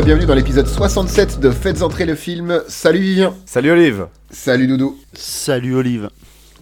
[0.00, 2.62] Et bienvenue dans l'épisode 67 de Faites entrer le film.
[2.68, 3.34] Salut Vivien.
[3.44, 4.06] Salut Olive.
[4.30, 4.96] Salut Doudou.
[5.12, 6.08] Salut Olive.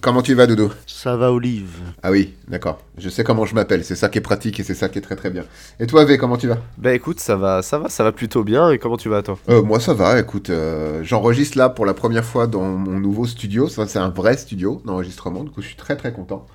[0.01, 0.73] Comment tu vas Doudou?
[0.85, 1.79] Ça va Olive?
[2.03, 2.81] Ah oui, d'accord.
[2.97, 5.01] Je sais comment je m'appelle, c'est ça qui est pratique et c'est ça qui est
[5.01, 5.45] très très bien.
[5.79, 6.57] Et toi V, comment tu vas?
[6.77, 8.71] Bah écoute, ça va, ça va, ça va plutôt bien.
[8.71, 9.39] Et comment tu vas toi?
[9.47, 13.25] Euh, Moi ça va, écoute, euh, j'enregistre là pour la première fois dans mon nouveau
[13.25, 13.69] studio.
[13.69, 16.45] Ça, c'est un vrai studio d'enregistrement, du coup je suis très très content.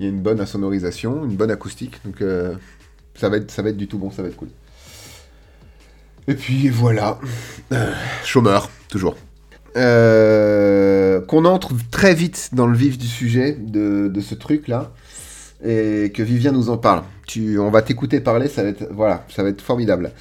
[0.00, 2.54] Il y a une bonne insonorisation, une bonne acoustique, donc euh,
[3.14, 4.48] ça, va être, ça va être du tout bon, ça va être cool.
[6.28, 7.18] Et puis voilà,
[7.72, 7.92] Euh,
[8.24, 9.16] chômeur, toujours.
[9.76, 14.92] Euh, qu'on entre très vite dans le vif du sujet de, de ce truc-là
[15.64, 17.02] et que Vivien nous en parle.
[17.26, 20.12] Tu, on va t'écouter parler, ça va être, voilà, ça va être formidable.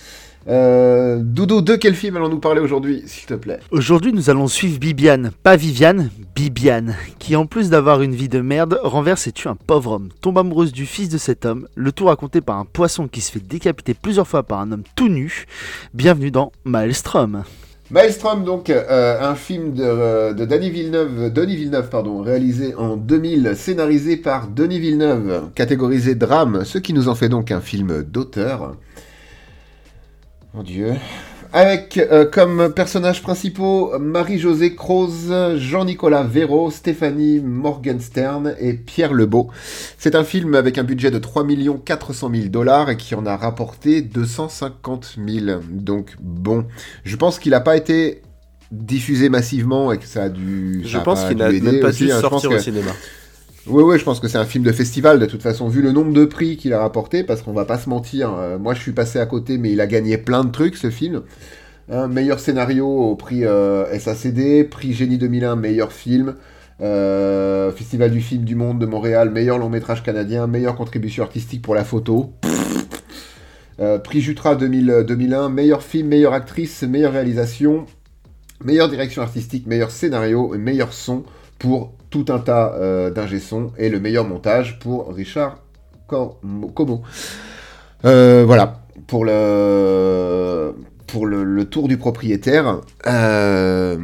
[0.48, 3.60] Euh, Doudou, de quel film allons-nous parler aujourd'hui, s'il te plaît?
[3.72, 8.42] Aujourd'hui, nous allons suivre Bibiane, pas Viviane, Bibiane, qui en plus d'avoir une vie de
[8.42, 11.92] merde, renverse et tue un pauvre homme, tombe amoureuse du fils de cet homme, le
[11.94, 15.08] tout raconté par un poisson qui se fait décapiter plusieurs fois par un homme tout
[15.08, 15.46] nu.
[15.94, 17.44] Bienvenue dans Maelstrom.
[17.90, 22.98] Maelstrom, donc, euh, un film de, euh, de Denis Villeneuve, Denis Villeneuve, pardon, réalisé en
[22.98, 28.04] 2000, scénarisé par Denis Villeneuve, catégorisé drame, ce qui nous en fait donc un film
[28.04, 28.76] d'auteur.
[30.54, 30.94] Mon Dieu.
[31.52, 39.50] Avec euh, comme personnages principaux Marie-Josée Croze, Jean-Nicolas Véraud, Stéphanie Morgenstern et Pierre Lebeau.
[40.00, 41.46] C'est un film avec un budget de 3
[41.86, 45.60] 400 000 dollars et qui en a rapporté 250 000.
[45.70, 46.66] Donc bon,
[47.04, 48.22] je pense qu'il n'a pas été
[48.72, 50.82] diffusé massivement et que ça a dû...
[50.84, 52.20] Je ça pense qu'il n'a même pas aussi, dû hein.
[52.20, 52.92] Sortir que- au cinéma.
[53.66, 55.94] Oui, oui, je pense que c'est un film de festival de toute façon, vu le
[55.94, 58.82] nombre de prix qu'il a rapporté, parce qu'on va pas se mentir, euh, moi je
[58.82, 61.22] suis passé à côté, mais il a gagné plein de trucs ce film.
[61.90, 66.36] Un meilleur scénario au prix euh, SACD, prix Génie 2001, meilleur film,
[66.82, 71.62] euh, Festival du film du monde de Montréal, meilleur long métrage canadien, meilleure contribution artistique
[71.62, 72.34] pour la photo.
[74.04, 77.86] Prix Jutra 2000, 2001, meilleur film, meilleure actrice, meilleure réalisation,
[78.64, 81.24] meilleure direction artistique, meilleur scénario meilleur son
[81.60, 83.12] pour tout un tas euh,
[83.80, 85.58] et le meilleur montage pour Richard
[86.08, 87.02] Como.
[88.06, 90.76] Euh, voilà, pour le,
[91.08, 92.82] pour le, tour du propriétaire.
[93.08, 93.98] Euh,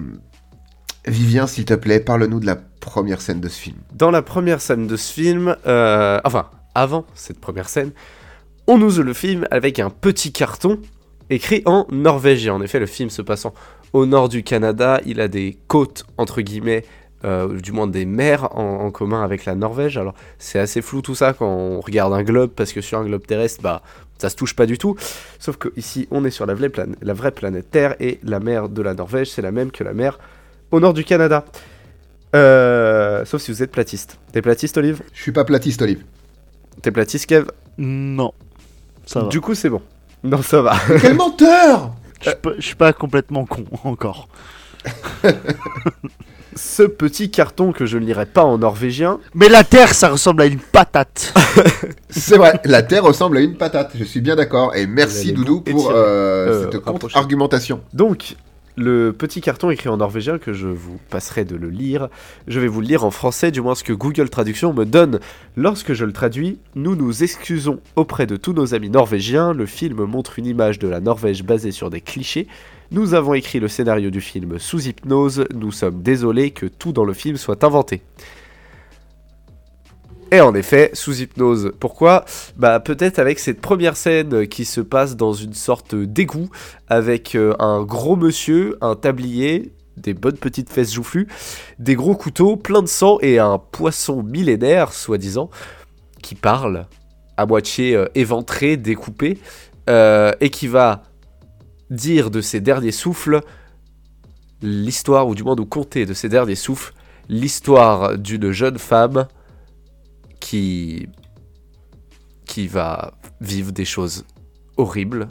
[1.06, 3.78] Vivien, s'il te plaît, parle-nous de la première scène de ce film.
[3.94, 7.92] Dans la première scène de ce film, euh, enfin, avant cette première scène,
[8.66, 10.80] on ouvre le film avec un petit carton
[11.30, 12.56] écrit en norvégien.
[12.56, 13.53] En effet, le film se passant
[13.94, 16.84] au nord du Canada, il a des côtes, entre guillemets,
[17.25, 19.97] euh, du moins des mers en, en commun avec la Norvège.
[19.97, 23.06] Alors, c'est assez flou tout ça quand on regarde un globe, parce que sur un
[23.06, 23.81] globe terrestre, bah,
[24.19, 24.96] ça se touche pas du tout.
[25.40, 28.40] Sauf que ici, on est sur la vraie, plan- la vraie planète Terre, et la
[28.40, 30.19] mer de la Norvège, c'est la même que la mer
[30.72, 31.46] au nord du Canada.
[32.35, 34.19] Euh, sauf si vous êtes platiste.
[34.31, 35.01] T'es platiste, Olive?
[35.13, 36.03] Je suis pas platiste, Olive.
[36.81, 37.47] T'es platiste, Kev?
[37.80, 38.34] Non,
[39.06, 39.28] ça va.
[39.30, 39.81] Du coup, c'est bon.
[40.24, 40.75] Non, ça va.
[41.01, 41.91] Quel menteur
[42.22, 44.28] Je suis pas- je suis pas complètement con encore.
[46.56, 50.42] Ce petit carton que je ne lirai pas en norvégien, Mais la Terre, ça ressemble
[50.42, 51.34] à une patate.
[52.10, 54.76] C'est vrai, la Terre ressemble à une patate, je suis bien d'accord.
[54.76, 57.82] Et merci Doudou pour euh, Euh, cette contre-argumentation.
[57.94, 58.36] Donc,
[58.80, 62.08] le petit carton écrit en norvégien que je vous passerai de le lire,
[62.48, 65.20] je vais vous le lire en français, du moins ce que Google Traduction me donne.
[65.58, 69.54] Lorsque je le traduis, nous nous excusons auprès de tous nos amis norvégiens.
[69.54, 72.48] Le film montre une image de la Norvège basée sur des clichés.
[72.92, 75.46] Nous avons écrit le scénario du film sous hypnose.
[75.54, 78.02] Nous sommes désolés que tout dans le film soit inventé.
[80.32, 81.72] Et en effet, sous hypnose.
[81.80, 82.24] Pourquoi?
[82.56, 86.50] Bah peut-être avec cette première scène qui se passe dans une sorte d'égout
[86.88, 91.28] avec euh, un gros monsieur, un tablier, des bonnes petites fesses joufflues,
[91.80, 95.50] des gros couteaux, plein de sang et un poisson millénaire, soi-disant,
[96.22, 96.86] qui parle
[97.36, 99.40] à moitié euh, éventré, découpé,
[99.90, 101.04] euh, et qui va
[101.90, 103.42] dire de ses derniers souffles
[104.62, 106.94] l'histoire, ou du moins nous conter de ses derniers souffles,
[107.30, 109.28] l'histoire d'une jeune femme
[110.50, 111.07] qui
[112.68, 114.25] va vivre des choses
[114.78, 115.28] horribles.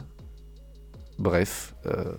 [1.17, 2.13] Bref, euh,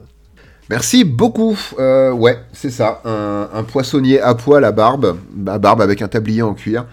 [0.70, 1.58] Merci beaucoup.
[1.80, 3.02] Euh, ouais, c'est ça.
[3.04, 5.18] Un, poissonnier à poil à barbe,
[5.48, 6.86] à barbe avec un tablier en cuir,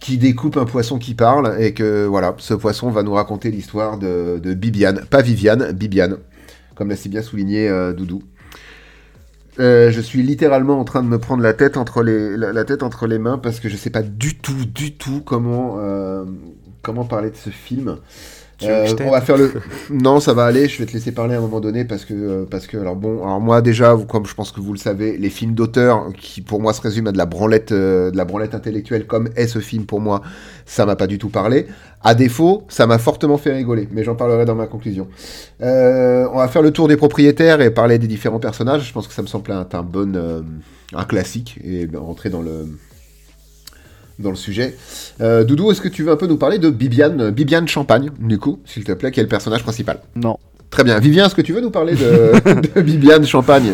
[0.00, 3.98] qui découpe un poisson qui parle et que voilà, ce poisson va nous raconter l'histoire
[3.98, 6.18] de, de Bibiane, pas Viviane, Bibiane,
[6.76, 8.22] comme l'a si bien souligné euh, Doudou.
[9.60, 12.82] Euh, je suis littéralement en train de me prendre la tête entre les, la, tête
[12.82, 16.24] entre les mains parce que je sais pas du tout, du tout comment, euh,
[16.82, 17.98] comment parler de ce film.
[18.62, 19.52] Euh, on va faire le.
[19.90, 20.68] Non, ça va aller.
[20.68, 22.96] Je vais te laisser parler à un moment donné parce que euh, parce que alors
[22.96, 26.40] bon, alors moi déjà, comme je pense que vous le savez, les films d'auteur qui
[26.40, 29.46] pour moi se résument à de la branlette, euh, de la branlette intellectuelle comme est
[29.46, 30.22] ce film pour moi,
[30.66, 31.66] ça m'a pas du tout parlé.
[32.02, 35.08] À défaut, ça m'a fortement fait rigoler, mais j'en parlerai dans ma conclusion.
[35.60, 38.86] Euh, on va faire le tour des propriétaires et parler des différents personnages.
[38.86, 40.44] Je pense que ça me semble un, un bon
[40.92, 42.66] un classique et rentrer dans le
[44.20, 44.76] dans le sujet.
[45.20, 48.10] Euh, Doudou, est-ce que tu veux un peu nous parler de Bibiane, euh, Bibiane Champagne,
[48.18, 50.00] du coup, s'il te plaît, qui est le personnage principal?
[50.14, 50.38] Non.
[50.70, 50.98] Très bien.
[51.00, 52.32] Vivien, est-ce que tu veux nous parler de,
[52.74, 53.72] de Bibiane Champagne?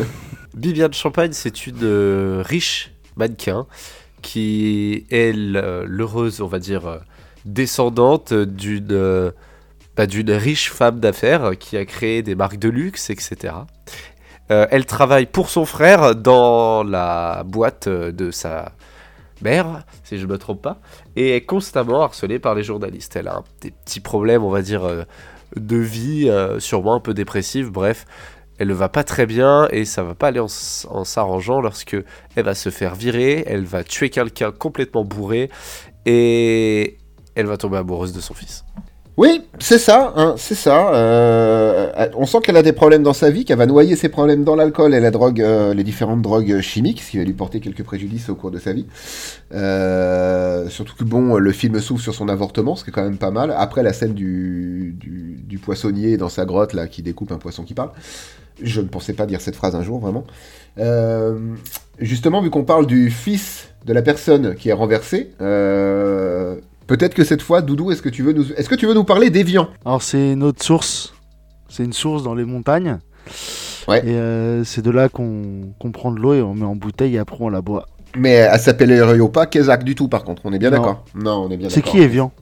[0.56, 3.66] Bibiane Champagne, c'est une euh, riche mannequin
[4.22, 7.00] qui est l'heureuse, on va dire,
[7.44, 9.32] descendante d'une
[9.96, 13.54] bah, d'une riche femme d'affaires qui a créé des marques de luxe, etc.
[14.50, 18.72] Euh, elle travaille pour son frère dans la boîte de sa
[19.42, 20.80] mère, si je ne me trompe pas,
[21.14, 23.16] et est constamment harcelée par les journalistes.
[23.16, 25.04] Elle a des petits problèmes, on va dire, euh,
[25.56, 28.06] de vie, euh, sûrement un peu dépressive, bref
[28.58, 30.46] elle ne va pas très bien et ça va pas aller en,
[30.88, 31.96] en s'arrangeant lorsque
[32.36, 35.50] elle va se faire virer, elle va tuer quelqu'un complètement bourré
[36.06, 36.98] et
[37.34, 38.64] elle va tomber amoureuse de son fils.
[39.16, 40.94] Oui, c'est ça, hein, c'est ça.
[40.94, 44.44] Euh, on sent qu'elle a des problèmes dans sa vie, qu'elle va noyer ses problèmes
[44.44, 47.60] dans l'alcool et la drogue, euh, les différentes drogues chimiques, ce qui va lui porter
[47.60, 48.84] quelques préjudices au cours de sa vie.
[49.54, 53.16] Euh, surtout que bon, le film s'ouvre sur son avortement, ce qui est quand même
[53.16, 53.54] pas mal.
[53.56, 57.72] Après la scène du, du, poissonnier dans sa grotte là, qui découpe un poisson qui
[57.72, 57.90] parle.
[58.62, 60.24] Je ne pensais pas dire cette phrase un jour, vraiment.
[60.78, 61.38] Euh,
[61.98, 67.24] justement, vu qu'on parle du fils de la personne qui est renversée, euh, peut-être que
[67.24, 69.68] cette fois, Doudou, est-ce que tu veux nous, est-ce que tu veux nous parler d'Evian?
[69.84, 71.14] Alors c'est notre source.
[71.68, 72.98] C'est une source dans les montagnes.
[73.88, 73.98] Ouais.
[74.06, 77.18] Et euh, c'est de là qu'on prend de l'eau et on met en bouteille et
[77.18, 77.86] après on la boit.
[78.16, 80.42] Mais elle s'appelle pas Kezak du tout, par contre.
[80.44, 81.04] On est bien d'accord.
[81.14, 81.92] Non, on est bien C'est d'accord.
[81.92, 82.32] qui Evian?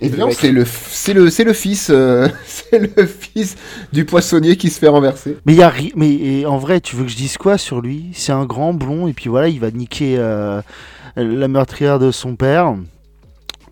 [0.00, 3.56] Evian, c'est le, c'est le, c'est le fils, euh, c'est le fils
[3.92, 5.38] du poissonnier qui se fait renverser.
[5.46, 7.58] Mais il y a ri- mais et en vrai, tu veux que je dise quoi
[7.58, 8.10] sur lui?
[8.12, 10.60] C'est un grand blond et puis voilà, il va niquer euh,
[11.16, 12.74] la meurtrière de son père.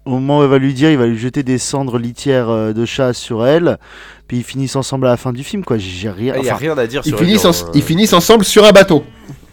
[0.05, 2.73] Au moment où elle va lui dire, il va lui jeter des cendres litières euh,
[2.73, 3.79] de chat sur elle.
[4.27, 5.79] Puis ils finissent ensemble à la fin du film, quoi.
[5.79, 6.35] J'ai rien.
[6.37, 8.45] Il n'y a enfin, rien à dire Ils sur finissent, en- euh, ils finissent ensemble
[8.45, 9.05] sur un bateau.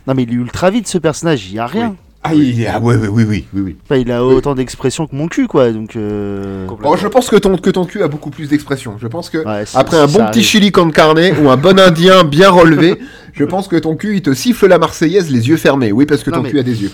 [0.07, 1.95] Non, mais il est ultra vite ce personnage, il y a rien.
[2.23, 3.77] Ah, il, ah ouais, ouais, oui, oui, oui, oui.
[3.85, 5.71] Enfin, il a autant d'expressions que mon cul, quoi.
[5.71, 5.95] Donc.
[5.95, 6.67] euh.
[6.83, 8.97] Oh, je pense que ton, que ton cul a beaucoup plus d'expression.
[8.99, 12.23] Je pense que ouais, après un bon petit chili con carne ou un bon indien
[12.25, 12.99] bien relevé,
[13.33, 15.91] je pense que ton cul il te siffle la marseillaise les yeux fermés.
[15.93, 16.91] Oui, parce que Non, ton mais- cul a des yeux.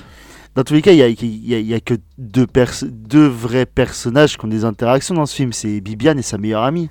[0.55, 2.47] Dans tous les cas, il y a, il y a- il y a que deux,
[2.47, 5.51] pers- deux vrais personnages qui ont des interactions dans ce film.
[5.53, 6.89] C'est Bibiane et sa meilleure amie.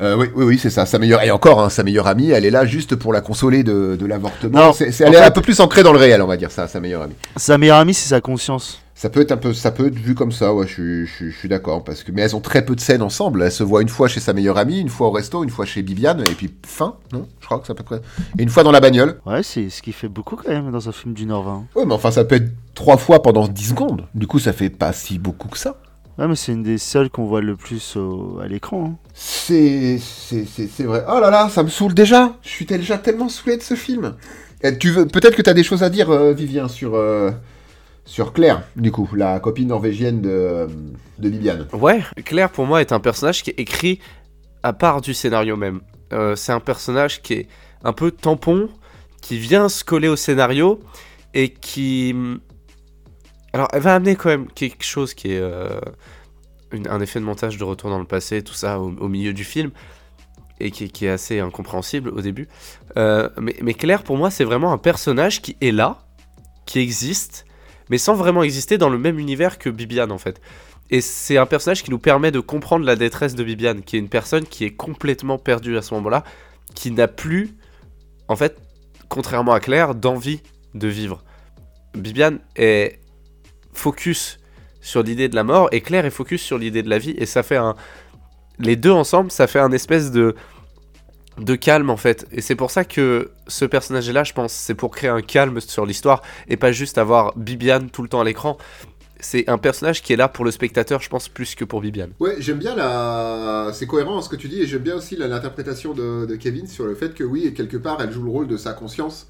[0.00, 0.86] Euh, oui, oui, oui, c'est ça.
[0.86, 3.62] Sa meilleure et encore, hein, sa meilleure amie, elle est là juste pour la consoler
[3.62, 4.68] de, de l'avortement.
[4.70, 4.72] En
[5.08, 6.80] elle est fait- un peu plus ancrée dans le réel, on va dire ça, sa
[6.80, 7.12] meilleure amie.
[7.36, 8.80] Sa meilleure amie, c'est sa conscience.
[9.00, 10.52] Ça peut être un peu, ça peut être vu comme ça.
[10.52, 12.76] Ouais, je, suis- je, suis- je suis d'accord parce que, mais elles ont très peu
[12.76, 13.42] de scènes ensemble.
[13.42, 15.64] Elles se voient une fois chez sa meilleure amie, une fois au resto, une fois
[15.64, 18.04] chez Bibiane, et puis fin, non Je crois que ça peut être.
[18.38, 19.18] Et une fois dans la bagnole.
[19.24, 21.64] Ouais, c'est ce qui fait beaucoup quand même dans un film d'une heure vingt.
[21.74, 24.06] Ouais, mais enfin, ça peut être trois fois pendant 10 secondes.
[24.14, 25.76] Du coup, ça fait pas si beaucoup que ça.
[26.18, 28.84] Ouais, mais c'est une des seules qu'on voit le plus au- à l'écran.
[28.92, 28.96] hein.
[29.14, 31.04] C'est, c'est, c'est, c'est vrai.
[31.08, 32.34] Oh là là, ça me saoule déjà.
[32.42, 34.14] Je suis déjà tellement saoulé de ce film.
[34.62, 37.30] Et tu veux, peut-être que tu as des choses à dire, euh, Vivien, sur, euh,
[38.04, 40.66] sur Claire, du coup, la copine norvégienne de,
[41.18, 41.76] de.
[41.76, 44.00] Ouais, Claire pour moi est un personnage qui est écrit
[44.62, 45.80] à part du scénario même.
[46.12, 47.48] Euh, c'est un personnage qui est
[47.84, 48.68] un peu tampon,
[49.22, 50.80] qui vient se coller au scénario
[51.34, 52.14] et qui...
[53.52, 55.80] Alors elle va amener quand même quelque chose qui est euh,
[56.88, 59.70] un effet de montage de retour dans le passé, tout ça au, milieu du film,
[60.60, 62.48] et qui, est assez incompréhensible au début.
[62.96, 65.98] Euh, mais Claire pour moi c'est vraiment un personnage qui est là,
[66.66, 67.44] qui existe,
[67.90, 70.40] mais sans vraiment exister dans le même univers que Bibiane en fait.
[70.90, 73.98] Et c'est un personnage qui nous permet de comprendre la détresse de Bibiane, qui est
[73.98, 76.24] une personne qui est complètement perdue à ce moment-là,
[76.74, 77.54] qui n'a plus,
[78.26, 78.56] en fait,
[79.08, 80.40] contrairement à Claire, d'envie
[80.74, 81.22] de vivre.
[81.94, 83.00] Bibiane est
[83.72, 84.38] focus
[84.80, 87.26] sur l'idée de la mort et Claire est focus sur l'idée de la vie et
[87.26, 87.74] ça fait un
[88.58, 90.34] les deux ensemble ça fait un espèce de
[91.40, 92.26] de calme en fait.
[92.32, 95.60] Et c'est pour ça que ce personnage là je pense c'est pour créer un calme
[95.60, 98.58] sur l'histoire et pas juste avoir Bibiane tout le temps à l'écran.
[99.22, 102.12] C'est un personnage qui est là pour le spectateur je pense plus que pour Bibiane.
[102.20, 103.70] Ouais, j'aime bien la.
[103.74, 106.94] C'est cohérent ce que tu dis, et j'aime bien aussi l'interprétation de, Kevin sur le
[106.94, 109.26] fait que, oui, quelque part, elle joue le rôle de sa conscience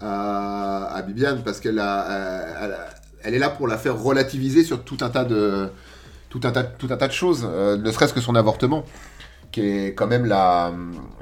[0.00, 5.68] à, Bibiane, parce qu'elle est là pour la faire relativiser sur tout un tas de,
[6.30, 8.84] tout un tas de choses, euh, ne serait-ce que son avortement,
[9.56, 10.74] qui est quand même la,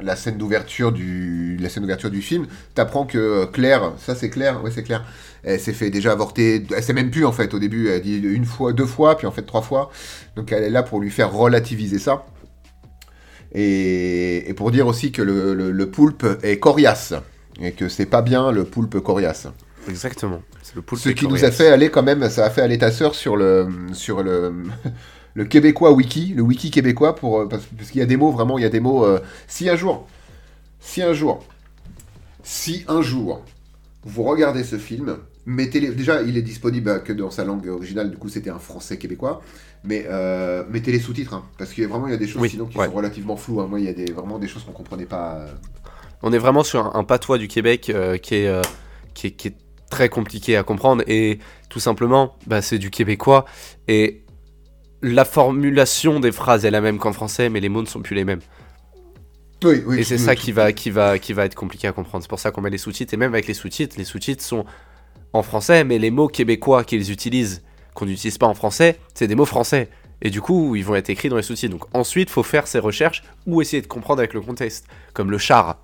[0.02, 2.46] la scène d'ouverture du, la scène d'ouverture du film.
[2.74, 5.04] T'apprends que Claire, ça c'est Claire, ouais c'est Claire,
[5.44, 8.16] elle s'est fait déjà avorter, elle sait même plus en fait au début, elle dit
[8.18, 9.90] une fois, deux fois, puis en fait trois fois.
[10.34, 12.26] Donc elle est là pour lui faire relativiser ça.
[13.52, 17.14] Et, et pour dire aussi que le, le- le poulpe est coriace.
[17.60, 19.46] Et que c'est pas bien le poulpe coriace.
[19.88, 20.42] Exactement.
[20.60, 22.78] C'est le poulpe Ce qui nous a fait aller quand même, ça a fait aller
[22.78, 24.52] ta sœur sur le, sur le,
[25.34, 28.30] le québécois wiki, le wiki québécois, pour, euh, parce, parce qu'il y a des mots,
[28.30, 29.04] vraiment, il y a des mots.
[29.04, 30.06] euh, si un jour,
[30.80, 31.44] si un jour,
[32.42, 33.42] si un jour,
[34.04, 35.90] vous regardez ce film, mettez-les.
[35.92, 38.98] Déjà, il est disponible euh, que dans sa langue originale, du coup, c'était un français
[38.98, 39.40] québécois,
[39.82, 42.26] mais euh, mettez les sous-titres, hein, parce qu'il y a vraiment, il y a des
[42.28, 42.86] choses Oui, sinon qui ouais.
[42.86, 43.60] sont relativement floues.
[43.60, 43.66] hein.
[43.68, 45.46] Moi, il y a des, vraiment des choses qu'on comprenait pas.
[46.22, 48.62] On est vraiment sur un, un patois du Québec euh, qui, est,
[49.14, 49.56] qui, est, qui est
[49.90, 51.38] très compliqué à comprendre et
[51.68, 53.44] tout simplement, bah, c'est du québécois
[53.88, 54.23] et
[55.04, 58.14] la formulation des phrases est la même qu'en français, mais les mots ne sont plus
[58.14, 58.40] les mêmes.
[59.62, 62.22] Oui, oui, et c'est ça qui va, qui, va, qui va être compliqué à comprendre.
[62.22, 63.14] C'est pour ça qu'on met les sous-titres.
[63.14, 64.64] Et même avec les sous-titres, les sous-titres sont
[65.32, 67.62] en français, mais les mots québécois qu'ils utilisent,
[67.94, 69.88] qu'on n'utilise pas en français, c'est des mots français.
[70.22, 71.72] Et du coup, ils vont être écrits dans les sous-titres.
[71.72, 74.86] Donc ensuite, faut faire ses recherches ou essayer de comprendre avec le contexte.
[75.12, 75.78] Comme le char.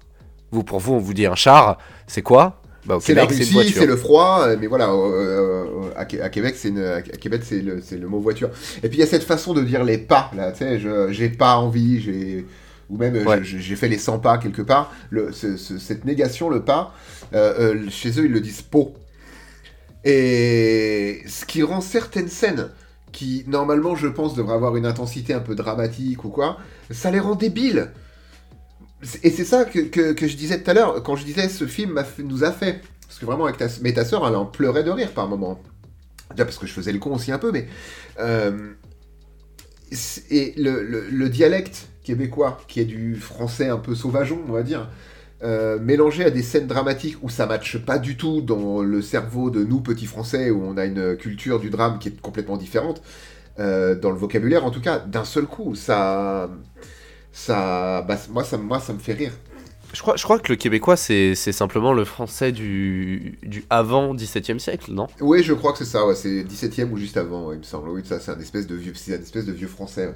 [0.51, 2.60] Vous, pour vous, on vous dit un char, c'est quoi?
[2.87, 5.65] Bah, C'est la Russie, c'est le froid, euh, mais voilà, euh,
[5.97, 8.51] à, Qué- à Québec, c'est une- à Québec, c'est le, mot voiture.
[8.83, 11.29] Et puis il y a cette façon de dire les pas, là, tu sais, j'ai
[11.29, 12.47] pas envie, j'ai
[12.89, 13.39] ou même Ouais.
[13.45, 14.93] j'ai fait les 100 pas quelque part.
[15.11, 16.93] Le, ce- ce- cette négation, le pas,
[17.35, 18.95] euh, chez eux, ils le disent pot.
[20.05, 22.69] Et ce qui rend certaines scènes
[23.13, 26.59] qui, normalement, je pense, devraient avoir une intensité un peu dramatique ou quoi,
[26.91, 27.89] ça les rend débiles.
[29.23, 32.45] Et c'est ça que, je disais tout à l'heure, quand je disais ce film nous
[32.45, 32.81] a fait.
[33.07, 35.61] Parce que vraiment, avec ta, mais ta soeur, elle en pleurait de rire par moment.
[36.31, 37.67] Déjà parce que je faisais le con aussi un peu, mais.
[38.21, 38.73] euh,
[40.31, 44.89] et le dialecte québécois, qui est du français un peu sauvageon, on va dire,
[45.43, 49.51] euh, mélangé à des scènes dramatiques où ça matche pas du tout dans le cerveau
[49.51, 53.03] de nous, petits français, où on a une culture du drame qui est complètement différente,
[53.59, 56.51] euh, dans le vocabulaire en tout cas, d'un seul coup, ça.
[57.33, 59.33] Ça bah, moi, ça, moi, ça me fait rire.
[59.93, 64.61] Je crois, je crois que le québécois, c'est simplement le français du, du avant 17e
[64.61, 65.09] siècle, non?
[65.21, 67.65] Oui, je crois que c'est ça, ouais, c'est 17ème ou juste avant, ouais, il me
[67.65, 67.89] semble.
[67.89, 70.07] Oui, ça, c'est un espèce de vieux, c'est un espèce de vieux français.
[70.07, 70.15] ouais.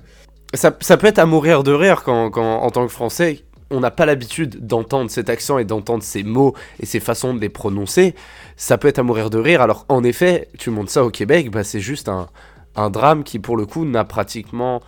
[0.55, 3.81] ça, ça peut être à mourir de rire quand, quand en tant que français, on
[3.81, 7.49] n'a pas l'habitude d'entendre cet accent et d'entendre ces mots et ces façons de les
[7.49, 8.15] prononcer.
[8.57, 9.61] Ça peut être à mourir de rire.
[9.61, 12.29] Alors, en effet, tu montes ça au Québec, bah, c'est juste un,
[12.77, 14.83] un drame qui, pour le coup, n'a pratiquement.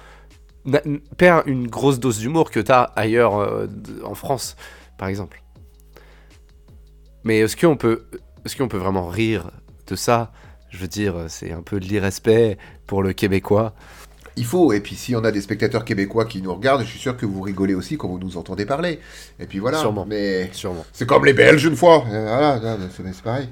[1.17, 3.67] Perd une grosse dose d'humour que tu as ailleurs euh,
[4.05, 4.57] en France,
[4.99, 5.43] par exemple.
[7.25, 8.07] Mais est-ce qu'on peut,
[8.45, 9.51] est qu'on peut vraiment rire
[9.87, 10.33] de ça?
[10.71, 13.75] Je veux dire, c'est un peu de l'irrespect pour le Québécois.
[14.39, 16.89] Il faut, et puis s'il y en a des spectateurs québécois qui nous regardent, je
[16.89, 19.01] suis sûr que vous rigolez aussi quand vous nous entendez parler.
[19.41, 20.05] Et puis voilà, Sûrement.
[20.07, 20.85] mais Sûrement.
[20.93, 22.05] c'est comme les Belges une fois.
[22.13, 23.49] Euh, Voilà, là, c'est c'est pareil.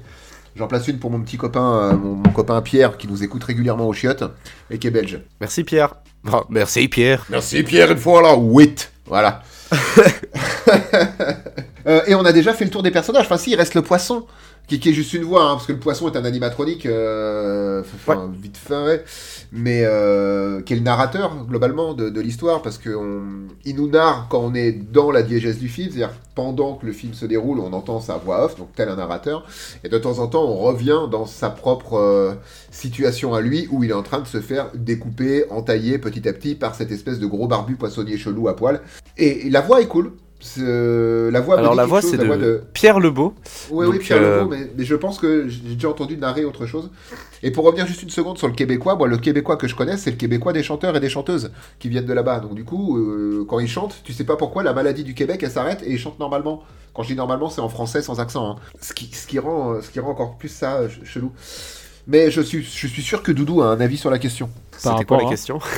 [0.55, 3.43] J'en place une pour mon petit copain, euh, mon, mon copain Pierre, qui nous écoute
[3.43, 4.23] régulièrement aux chiottes,
[4.69, 5.19] et qui est belge.
[5.41, 5.95] Merci Pierre.
[6.31, 7.25] Oh, merci Pierre.
[7.29, 9.43] Merci Pierre une fois là, wit, voilà.
[11.87, 13.25] Euh, et on a déjà fait le tour des personnages.
[13.25, 14.25] Enfin, si, il reste le poisson,
[14.67, 17.81] qui, qui est juste une voix, hein, parce que le poisson est un animatronique, euh,
[17.81, 19.05] enfin, vite fait,
[19.51, 24.39] mais euh, qui est le narrateur, globalement, de, de l'histoire, parce qu'il nous narre quand
[24.39, 27.71] on est dans la diégèse du film, c'est-à-dire pendant que le film se déroule, on
[27.73, 29.45] entend sa voix off, donc tel un narrateur,
[29.83, 32.33] et de temps en temps, on revient dans sa propre euh,
[32.71, 36.33] situation à lui, où il est en train de se faire découper, entailler petit à
[36.33, 38.81] petit par cette espèce de gros barbu poissonnier chelou à poil.
[39.17, 40.13] Et, et la voix est cool.
[40.47, 42.23] C'est- La voix Alors la voix c'est de...
[42.23, 42.61] de...
[42.73, 43.33] Pierre Lebeau.
[43.71, 46.67] Oui, oui, Pierre euh, Lebeau, mais, mais je pense que j'ai déjà entendu narrer autre
[46.67, 46.91] chose.
[47.41, 49.97] Et pour revenir juste une seconde sur le québécois, moi, le québécois que je connais,
[49.97, 52.39] c'est le québécois des chanteurs et des chanteuses qui viennent de là-bas.
[52.41, 55.41] Donc, du coup, euh, quand ils chantent, tu sais pas pourquoi la maladie du Québec,
[55.43, 56.63] elle s'arrête et ils chantent normalement.
[56.93, 58.51] Quand je dis normalement, c'est en français sans accent.
[58.51, 58.55] hein.
[58.81, 61.31] Ce, qui, ce, qui rend, euh, ce qui rend encore plus ça euh, ch- chelou.
[62.07, 64.49] Mais je suis, je suis sûr que Doudou a un avis sur la question.
[64.77, 65.59] C'était quoi la à- question?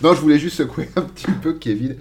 [0.00, 1.96] Non, je voulais juste secouer un petit peu Kevin.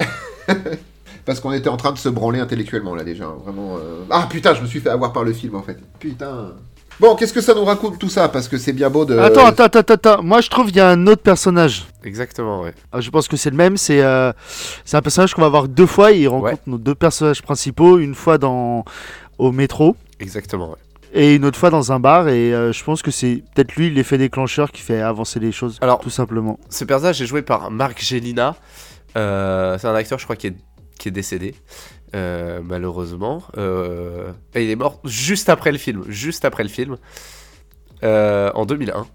[1.24, 3.76] Parce qu'on était en train de se branler intellectuellement là déjà, vraiment.
[3.76, 4.04] euh.
[4.10, 5.78] Ah putain, je me suis fait avoir par le film en fait.
[5.98, 6.52] Putain.
[6.98, 8.28] Bon, qu'est-ce que ça nous raconte tout ça?
[8.28, 9.16] Parce que c'est bien beau de.
[9.18, 10.22] Attends, attends, attends, attends.
[10.22, 11.86] Moi, je trouve qu'il y a un autre personnage.
[12.04, 12.74] Exactement, ouais.
[12.92, 13.76] Ah, Je pense que c'est le même.
[13.78, 14.32] C'est euh,
[14.84, 16.10] c'est un personnage qu'on va voir deux fois.
[16.12, 16.58] Il rencontre Ouais.
[16.66, 17.98] nos deux personnages principaux.
[17.98, 18.84] Une fois dans
[19.38, 20.76] au métro Exactement, ouais.
[21.14, 22.28] et une autre fois dans un bar.
[22.28, 25.78] Et euh, je pense que c'est peut-être lui l'effet déclencheur qui fait avancer les choses.
[25.80, 26.58] Alors- tout simplement.
[26.68, 28.56] Ce personnage est joué par Marc Gélina.
[29.16, 30.56] Euh, c'est un acteur, je crois, qui est,
[30.98, 31.54] qui est décédé,
[32.14, 33.42] euh, malheureusement.
[33.56, 36.96] Euh, et il est mort juste après le film, juste après le film,
[38.02, 39.06] en 2001.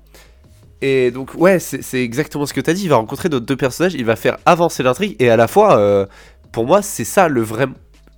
[0.81, 2.83] Et donc, ouais, c'est exactement ce que tu as dit.
[2.83, 6.07] Il va rencontrer nos deux personnages, il va faire avancer l'intrigue, et à la fois,
[6.51, 7.67] pour moi, c'est ça le vrai.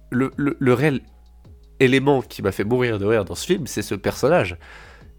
[0.10, 1.02] Le, le, le réel
[1.82, 4.58] élément qui m'a fait mourir de rire dans ce film, c'est ce personnage.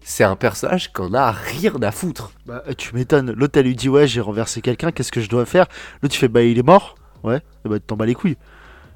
[0.01, 2.31] C'est un personnage qu'on a rien à foutre.
[2.45, 3.31] Bah, tu m'étonnes.
[3.31, 5.67] L'autre, elle lui dit Ouais, j'ai renversé quelqu'un, qu'est-ce que je dois faire?
[6.01, 6.95] L'autre, tu fais Bah, il est mort.
[7.23, 8.37] Ouais, et bah, tu t'en bats les couilles.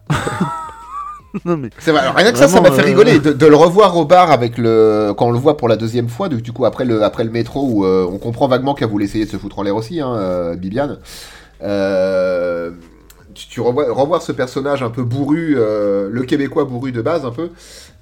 [1.45, 1.69] non, mais.
[1.79, 3.95] C'est vrai, alors, rien que ça, ça m'a fait euh, rigoler de, de le revoir
[3.97, 6.65] au bar avec le quand on le voit pour la deuxième fois, du, du coup
[6.65, 9.37] après le après le métro où euh, on comprend vaguement qu'elle voulait essayer de se
[9.37, 10.99] foutre en l'air aussi, hein, euh, Bibiane.
[11.61, 12.71] Euh,
[13.33, 17.25] tu, tu revois, revoir ce personnage un peu bourru, euh, le Québécois bourru de base
[17.25, 17.49] un peu,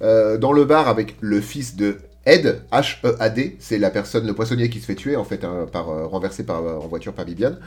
[0.02, 4.70] euh, dans le bar avec le fils de Ed, H-E-A-D, c'est la personne, le poissonnier
[4.70, 7.58] qui se fait tuer en fait, hein, par, euh, renversé par, en voiture par Bibiane.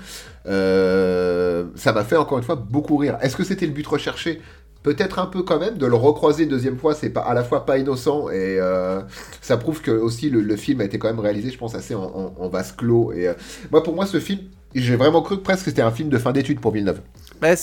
[0.48, 3.18] Euh, ça m'a fait encore une fois beaucoup rire.
[3.22, 4.42] Est-ce que c'était le but recherché?
[4.84, 7.44] Peut-être un peu quand même, de le recroiser une deuxième fois, c'est pas à la
[7.44, 9.02] fois pas innocent et euh,
[9.42, 11.96] ça prouve que aussi le, le film a été quand même réalisé, je pense, assez
[11.96, 13.12] en, en, en vase clos.
[13.12, 13.34] Et euh,
[13.72, 14.42] moi, pour moi, ce film,
[14.76, 17.02] j'ai vraiment cru que presque c'était un film de fin d'études pour Villeneuve.
[17.42, 17.56] Mais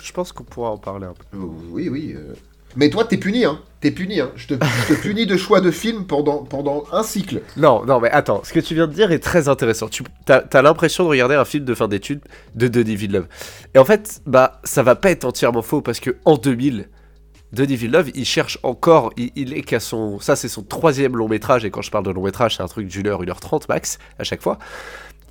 [0.00, 1.36] je pense qu'on pourra en parler un peu.
[1.36, 2.14] Euh, Oui, oui.
[2.76, 3.60] Mais toi, t'es puni, hein.
[3.80, 4.30] T'es puni, hein.
[4.36, 7.42] Je te, je te punis de choix de film pendant, pendant un cycle.
[7.56, 9.88] Non, non, mais attends, ce que tu viens de dire est très intéressant.
[9.88, 12.20] Tu as, as l'impression de regarder un film de fin d'études
[12.54, 13.26] de Denis Villeneuve.
[13.74, 16.88] Et en fait, bah, ça va pas être entièrement faux parce que en 2000,
[17.52, 20.20] Denis Villeneuve, il cherche encore, il, il est qu'à son.
[20.20, 22.68] Ça, c'est son troisième long métrage, et quand je parle de long métrage, c'est un
[22.68, 24.58] truc d'une heure, une heure trente max à chaque fois.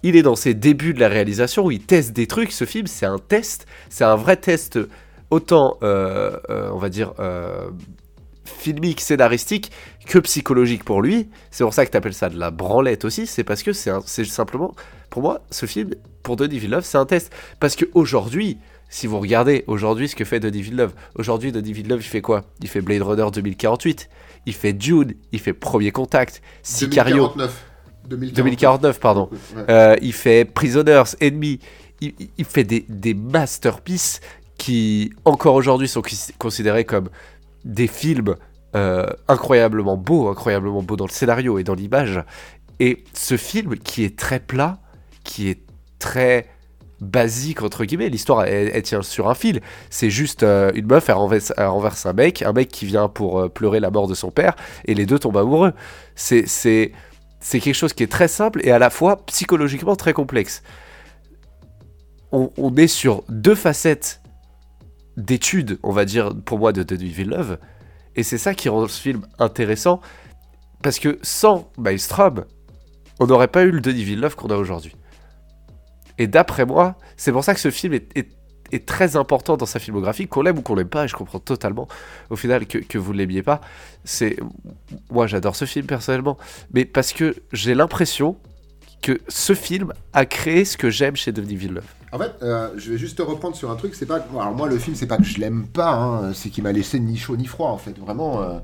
[0.03, 2.51] Il est dans ses débuts de la réalisation où il teste des trucs.
[2.51, 4.79] Ce film, c'est un test, c'est un vrai test,
[5.29, 7.69] autant, euh, euh, on va dire, euh,
[8.45, 9.71] filmique, scénaristique,
[10.07, 11.29] que psychologique pour lui.
[11.51, 13.27] C'est pour ça que tu appelles ça de la branlette aussi.
[13.27, 14.73] C'est parce que c'est simplement,
[15.09, 15.91] pour moi, ce film,
[16.23, 17.31] pour Denis Villeneuve, c'est un test.
[17.59, 18.57] Parce que aujourd'hui,
[18.89, 22.43] si vous regardez aujourd'hui ce que fait Denis Villeneuve, aujourd'hui Denis Villeneuve, il fait quoi?
[22.61, 24.09] Il fait Blade Runner 2048,
[24.47, 27.65] il fait Dune, il fait Premier Contact, Sicario 2049.
[28.33, 29.29] 2049, pardon.
[29.31, 29.63] Ouais.
[29.69, 31.59] Euh, il fait Prisoners, Enemy.
[32.01, 34.21] Il, il- il fait des, des masterpieces
[34.59, 37.09] qui, encore aujourd'hui, sont cons- considérés comme
[37.65, 38.35] des films
[38.75, 42.23] euh, incroyablement beaux, incroyablement beaux dans le scénario et dans l'image.
[42.79, 44.79] Et ce film qui est très plat,
[45.23, 45.61] qui est
[45.97, 46.47] très
[47.01, 49.61] basique entre guillemets, l'histoire elle, tient sur un fil.
[49.89, 53.49] C'est juste euh, une meuf, elle renverse, un mec, un mec qui vient pour euh,
[53.49, 54.55] pleurer la mort de son père,
[54.85, 55.73] et les deux tombent amoureux.
[56.15, 56.91] C'est
[57.49, 60.61] quelque chose qui est très simple et à la fois psychologiquement très complexe.
[62.31, 64.21] On est sur deux facettes
[65.19, 67.59] d'études, on va dire, pour moi, de Denis Villeneuve.
[68.15, 70.01] Et c'est ça qui rend ce film intéressant.
[70.81, 72.45] Parce que sans Maelstrom,
[73.19, 74.95] on n'aurait pas eu le Denis Villeneuve qu'on a aujourd'hui.
[76.17, 80.27] Et d'après moi, c'est pour ça que ce film est, très important dans sa filmographie,
[80.27, 81.87] qu'on l'aime ou qu'on l'aime pas, et je comprends totalement
[82.29, 83.61] au final que, que vous ne l'aimiez pas.
[84.03, 84.37] C'est
[85.09, 86.37] moi j'adore ce film personnellement,
[86.71, 88.37] mais parce que j'ai l'impression
[89.01, 91.87] que ce film a créé ce que j'aime chez Denis Villeneuve.
[92.11, 93.95] En fait, euh, je vais juste te reprendre sur un truc.
[93.95, 94.25] C'est pas.
[94.31, 95.93] Alors moi, le film, c'est pas que je l'aime pas.
[95.93, 97.69] hein, c'est qu'il m'a laissé ni chaud ni froid.
[97.69, 98.41] En fait, vraiment.
[98.41, 98.59] euh,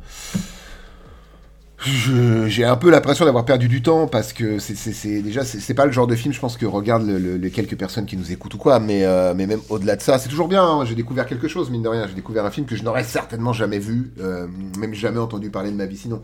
[2.48, 5.92] J'ai un peu l'impression d'avoir perdu du temps parce que c'est déjà c'est pas le
[5.92, 8.54] genre de film je pense que regardent le- le- les quelques personnes qui nous écoutent
[8.54, 11.26] ou quoi mais euh, mais même au-delà de ça c'est toujours bien hein, j'ai découvert
[11.28, 14.14] quelque chose mine de rien j'ai découvert un film que je n'aurais certainement jamais vu
[14.80, 16.22] même jamais entendu parler de ma vie sinon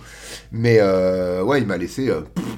[0.53, 2.09] mais ouais il m'a laissé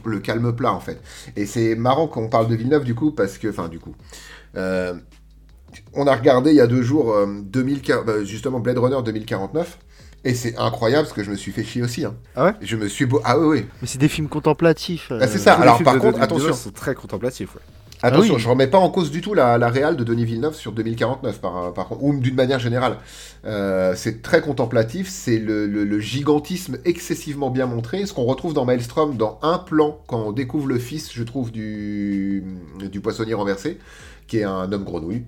[0.06, 1.02] le calme plat en fait
[1.36, 3.96] et c'est marrant qu'on parle de Villeneuve du coup parce que enfin du coup
[4.56, 4.94] euh,
[5.94, 9.80] on a regardé il y a deux jours euh, 2040 bah, justement Blade Runner 2049
[10.26, 12.06] et c'est incroyable parce que je me suis fait chier aussi.
[12.06, 12.16] Hein.
[12.36, 12.54] Ah ouais?
[12.62, 13.20] Je me suis beau.
[13.26, 13.66] Ah oui, oui.
[13.82, 15.12] Mais c'est des films contemplatifs.
[15.12, 15.56] euh, Bah, c'est ça.
[15.56, 16.54] Tous les Alors par de contre, attention.
[16.54, 17.56] Sont très contemplatifs.
[17.56, 17.62] ouais.
[18.06, 18.40] Attention, oui.
[18.42, 21.40] je remets pas en cause du tout la, la réal de Denis Villeneuve sur 2049,
[21.40, 22.98] par, par contre, ou d'une manière générale.
[23.46, 28.54] Euh, c'est très contemplatif, c'est le, le- le gigantisme excessivement bien montré, ce qu'on retrouve
[28.54, 32.44] dans Maelstrom dans un plan quand on découvre le fils, je trouve, du,
[32.92, 33.80] du poissonnier renversé,
[34.28, 35.24] qui est un homme grenouille.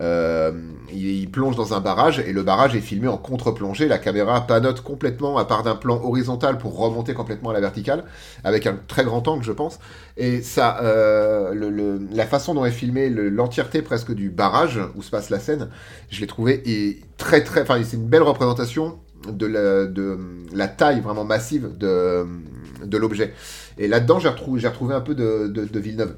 [0.00, 0.52] Euh,
[0.92, 3.86] il, plonge dans un barrage et le barrage est filmé en contre-plongée.
[3.86, 8.04] La caméra panote complètement à part d'un plan horizontal pour remonter complètement à la verticale,
[8.42, 9.78] avec un très grand angle, je pense.
[10.16, 15.02] Et ça, euh, le- la façon dont est filmée le- l'entièreté presque du barrage où
[15.02, 15.68] se passe la scène,
[16.08, 17.62] je l'ai trouvé et très très.
[17.62, 23.34] Enfin, c'est une belle représentation de la, taille vraiment massive de, l'objet.
[23.78, 26.16] Et là-dedans, j'ai retrouvé, un peu de, de Villeneuve.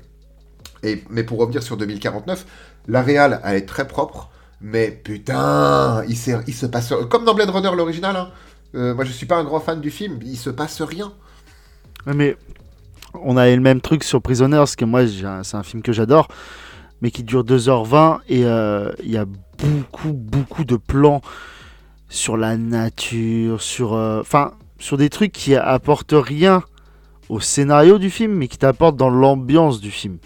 [0.83, 2.45] Et, mais pour revenir sur 2049,
[2.89, 6.93] la réal, elle est très propre, mais putain, il, se passe.
[7.11, 8.29] Comme dans Blade Runner, l'original, hein.
[8.75, 11.13] Euh, moi je suis pas un grand fan du film, il se passe rien.
[12.07, 12.37] Ouais, mais
[13.15, 15.03] on a le même truc sur Prisoners, que moi,
[15.43, 16.29] c'est un film que j'adore,
[17.03, 19.27] mais qui dure 2h20 et euh, il y a
[19.59, 21.21] beaucoup, beaucoup de plans
[22.09, 23.95] sur la nature, sur.
[23.95, 26.63] euh, Enfin, sur des trucs qui apportent rien
[27.29, 30.19] au scénario du film, mais qui t'apportent dans l'ambiance du film.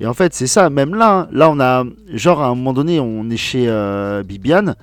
[0.00, 1.84] Et en fait, c'est ça, même là, là, on a.
[2.12, 4.74] Genre, à un moment donné, on est chez euh, Bibiane.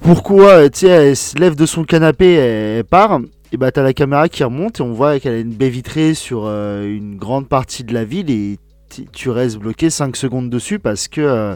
[0.00, 3.20] Pourquoi, tu sais, elle se lève de son canapé, elle part?
[3.54, 6.14] et bah t'as la caméra qui remonte et on voit qu'elle a une baie vitrée
[6.14, 8.58] sur euh, une grande partie de la ville et
[9.12, 11.54] tu restes bloqué 5 secondes dessus parce que euh,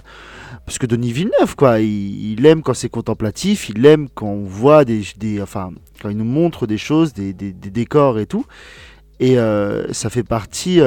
[0.65, 4.85] parce que Denis Villeneuve quoi, il, aime quand c'est contemplatif, il aime quand on voit
[4.85, 8.45] des, des enfin quand il nous montre des choses, des, des- décors et tout
[9.19, 10.81] et euh, ça fait partie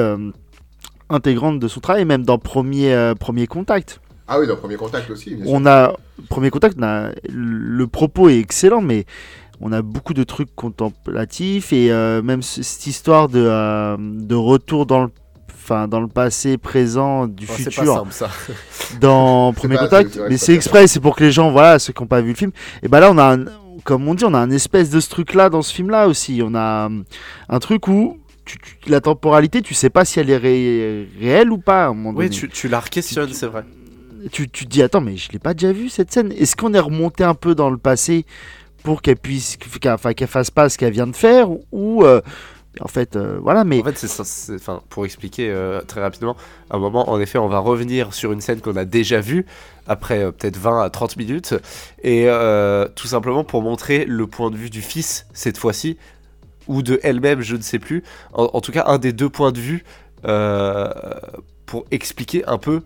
[1.12, 4.00] intégrante de son travail même dans premier euh, premier contact.
[4.28, 5.52] Ah oui, dans Premier Contact aussi, bien sûr.
[5.54, 5.94] On a
[6.30, 9.04] premier contact, on a- le propos est excellent, mais
[9.60, 14.34] on a beaucoup de trucs contemplatifs et euh, même ce- cette histoire de, euh, de
[14.34, 15.08] retour dans le,
[15.54, 18.30] enfin, dans le passé, présent, du Oh, c'est pas futur, simple ça.
[19.00, 20.18] dans premier pas- contact.
[20.28, 22.36] Mais c'est exprès, c'est pour que les gens, voilà, ceux qui n'ont pas vu le
[22.36, 22.52] film.
[22.82, 23.44] Et bah là, on a, un-
[23.84, 26.40] comme on dit, on a un espèce de ce truc-là dans ce film-là aussi.
[26.44, 27.02] On a euh,
[27.48, 28.18] un truc où
[28.58, 31.88] tu- tu- la temporalité, tu sais pas si elle est ré- réelle ou pas à
[31.88, 33.64] un moment Oui, donné tu, tu la questionnes, c'est vrai.
[34.32, 36.74] tu, tu te dis attends mais je l'ai pas déjà vu cette scène est-ce qu'on
[36.74, 38.24] est remonté un peu dans le passé
[38.84, 42.20] pour qu'elle puisse qu'elle, enfin, qu'elle fasse pas ce qu'elle vient de faire ou euh,
[42.80, 46.36] en fait euh, voilà mais En fait, c'est Enfin, pour expliquer euh, très rapidement,
[46.70, 49.44] à un moment, en effet, on va revenir sur une scène qu'on a déjà vue
[49.86, 51.54] après euh, peut-être 20 à 30 minutes,
[52.02, 52.26] et
[52.96, 55.96] tout simplement pour montrer le point de vue du fils cette fois-ci,
[56.68, 58.02] ou de elle-même, je ne sais plus.
[58.32, 59.84] En, tout cas, un des deux points de vue
[60.24, 60.90] euh,
[61.66, 62.82] pour expliquer un peu,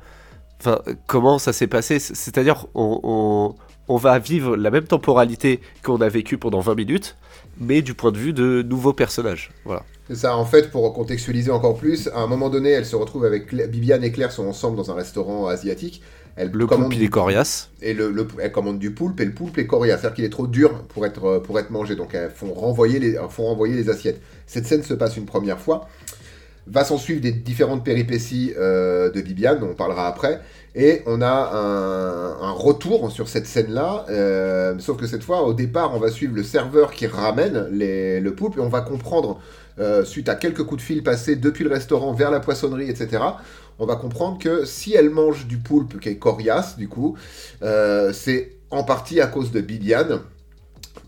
[1.06, 1.98] comment ça s'est passé.
[1.98, 3.54] C'est-à-dire, on-
[3.88, 7.16] on va vivre la même temporalité qu'on a vécu pendant 20 minutes,
[7.60, 9.50] mais du point de vue de nouveaux personnages.
[9.64, 9.84] Voilà.
[10.08, 13.24] C'est ça, en fait, pour contextualiser encore plus, à un moment donné, elle se retrouve
[13.24, 16.02] avec Cla- Bibiane et Claire sont ensemble dans un restaurant asiatique.
[16.36, 17.70] Elle Le commande poulpe, il est coriace.
[17.80, 20.30] et le, le- elle commande du poulpe et le poulpe est coriace, c'est-à-dire qu'il est
[20.30, 23.44] trop dur pour être, euh, pour être mangé, donc elles font renvoyer, les, elles font
[23.46, 24.20] renvoyer les assiettes.
[24.46, 25.88] Cette scène se passe une première fois,
[26.66, 30.40] va s'en suivre des différentes péripéties euh, de Bibiane, dont on parlera après,
[30.78, 35.94] et on a un, retour sur cette scène-là, euh, sauf que cette fois, au départ,
[35.94, 39.40] on va suivre le serveur qui ramène le poulpe, et on va comprendre,
[39.78, 43.22] euh, suite à quelques coups de fil passés depuis le restaurant vers la poissonnerie, etc.,
[43.78, 47.16] on va comprendre que si elle mange du poulpe qui est coriace, du coup,
[47.62, 50.20] euh, c'est en partie à cause de Bibiane,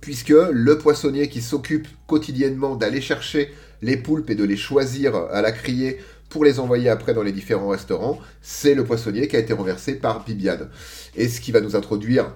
[0.00, 3.52] puisque le poissonnier qui s'occupe quotidiennement d'aller chercher
[3.82, 7.32] les poulpes et de les choisir à la criée pour les envoyer après dans les
[7.32, 10.68] différents restaurants, c'est le poissonnier qui a été renversé par Bibiane.
[11.16, 12.34] Et ce qui va nous introduire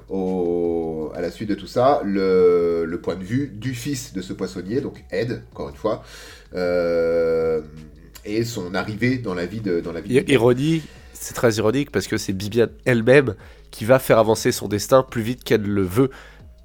[1.15, 4.81] à la suite de tout ça, le, point de vue du fils de ce poissonnier,
[4.81, 6.03] donc Ed, encore une fois,
[6.55, 7.61] euh,
[8.25, 10.23] et son arrivée dans la vie de, dans la vie.
[10.29, 13.35] Ironie, c'est très ironique parce que c'est Bibiane elle-même
[13.71, 16.11] qui va faire avancer son destin plus vite qu'elle le veut.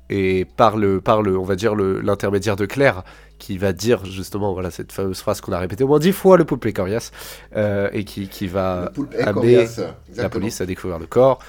[0.09, 3.03] Et par le, par le on va dire, l'intermédiaire de Claire,
[3.37, 6.37] qui va dire justement voilà, cette fameuse phrase qu'on a répétée au moins dix fois,
[6.37, 7.11] le poulpe est coriace,
[7.55, 8.91] euh, et qui, qui va
[9.23, 9.67] amener
[10.15, 11.39] la police à découvrir le corps.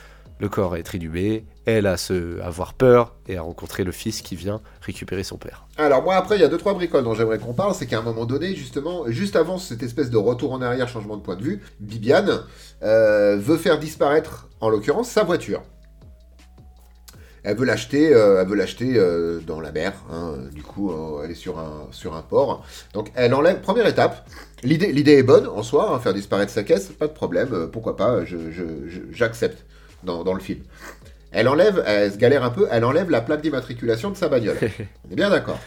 [0.40, 4.37] Le corps est inhumé, elle a se, avoir peur et à rencontrer le fils qui
[4.37, 5.66] vient récupérer son père.
[5.77, 7.98] Alors moi après il y a deux trois bricoles dont j'aimerais qu'on parle, c'est qu'à
[7.98, 11.35] un moment donné justement, juste avant cette espèce de retour en arrière, changement de point
[11.35, 12.42] de vue, Bibiane
[12.85, 15.62] euh, veut faire disparaître en l'occurrence sa voiture.
[17.44, 19.92] Elle veut l'acheter, euh, elle veut l'acheter euh, dans la mer.
[20.12, 22.64] hein, du coup, euh, elle est sur un sur un port.
[22.94, 23.61] Donc, elle enlève.
[23.61, 24.29] Première étape.
[24.62, 27.48] L'idée l'idée est bonne en soi, hein, faire disparaître sa caisse, pas de problème.
[27.53, 29.64] euh, pourquoi pas je- je- je- J'accepte
[30.03, 30.61] dans, dans le film.
[31.31, 32.66] Elle enlève, elle se galère un peu.
[32.70, 34.57] Elle enlève la plaque d'immatriculation de sa bagnole.
[35.09, 35.59] On est bien d'accord.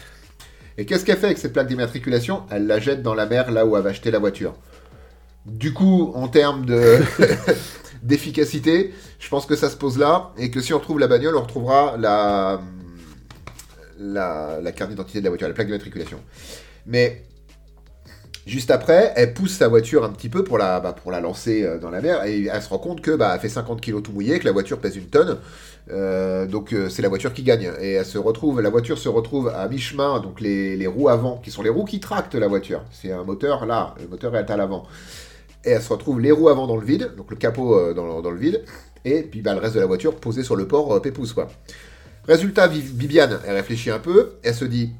[0.78, 2.42] Et qu'est-ce qu'elle fait avec cette plaque d'immatriculation?
[2.50, 4.54] Elle la jette dans la mer là où elle va acheter la voiture.
[5.46, 6.98] Du coup, en termes de
[8.02, 11.36] d'efficacité, je pense que ça se pose là, et que si on retrouve la bagnole,
[11.36, 12.60] on retrouvera la,
[13.98, 16.18] la, carte d'identité de la voiture, la plaque d'immatriculation.
[16.86, 17.22] Mais
[18.46, 21.62] juste après, elle pousse sa voiture un petit peu pour la, bah, pour la lancer
[21.62, 24.02] euh, dans la mer, et elle se rend compte que bah, elle fait 50 kg
[24.02, 25.38] tout mouillé, que la voiture pèse une tonne,
[25.90, 27.70] euh, donc euh, c'est la voiture qui gagne.
[27.80, 31.38] Et elle se retrouve, la voiture se retrouve à mi-chemin, donc les, les roues avant,
[31.38, 32.82] qui sont les roues qui tractent la voiture.
[32.90, 34.86] C'est un moteur là, le moteur est à l'avant.
[35.64, 38.16] Et elle se retrouve les roues avant dans le vide, donc le capot euh, dans,
[38.16, 38.64] le- dans le vide,
[39.04, 41.48] et puis bah, le reste de la voiture posé sur le port euh, pépouze quoi.
[42.26, 44.92] Résultat, Bibiane, elle réfléchit un peu, elle se dit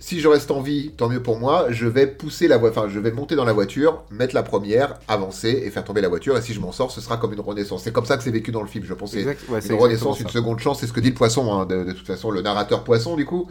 [0.00, 2.88] si je reste en vie, tant mieux pour moi, je vais pousser la voiture, enfin
[2.88, 6.36] je vais monter dans la voiture, mettre la première, avancer et faire tomber la voiture,
[6.38, 7.82] et si je m'en sors, ce sera comme une renaissance.
[7.82, 9.14] C'est comme ça que c'est vécu dans le film, je pense.
[9.14, 11.82] Exact- ouais, une renaissance, une seconde chance, c'est ce que dit le poisson, hein, de,
[11.82, 13.48] de toute façon, le narrateur poisson, du coup.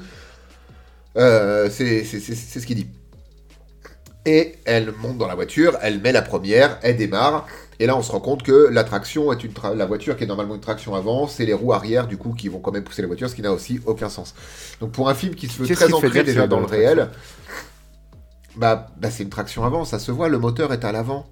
[1.18, 2.88] Euh, c'est ce qu'il dit.
[4.28, 7.48] Et elle monte dans la voiture, elle met la première, elle démarre,
[7.80, 10.26] et là on se rend compte que la traction est une tra- la voiture qui
[10.26, 12.84] est normalement une traction avant, c'est les roues arrière du coup qui vont quand même
[12.84, 14.36] pousser la voiture, ce qui n'a aussi aucun sens.
[14.82, 17.08] Donc pour un film qui se veut très ancré déjà dans le réel,
[18.58, 21.26] bah, bah c'est une traction avant, ça se voit, le moteur est à l'avant.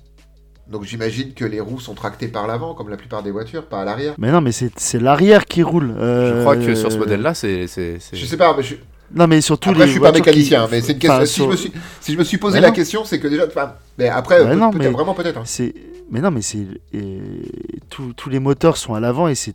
[0.67, 3.81] Donc j'imagine que les roues sont tractées par l'avant, comme la plupart des voitures, pas
[3.81, 4.15] à l'arrière.
[4.17, 5.93] Mais non, mais c'est l'arrière qui roule.
[5.95, 8.75] Je euh, crois que sur ce modèle-là, c'est- Je sais pas, mais je-
[9.13, 11.25] Non, mais surtout Après, les je suis pas mécanicien, qui- mais c'est une enfin, question.
[11.25, 12.73] si, sur- je me suis, si je me suis posé Mais la non.
[12.73, 13.45] question, c'est que déjà.
[13.47, 15.37] enfin, mais après, Mais peut- non, mais- vraiment peut-être.
[15.37, 15.43] hein.
[15.45, 15.73] C'est,
[16.11, 17.19] mais non, mais c'est et
[17.89, 19.53] tous tous les moteurs sont à l'avant et c'est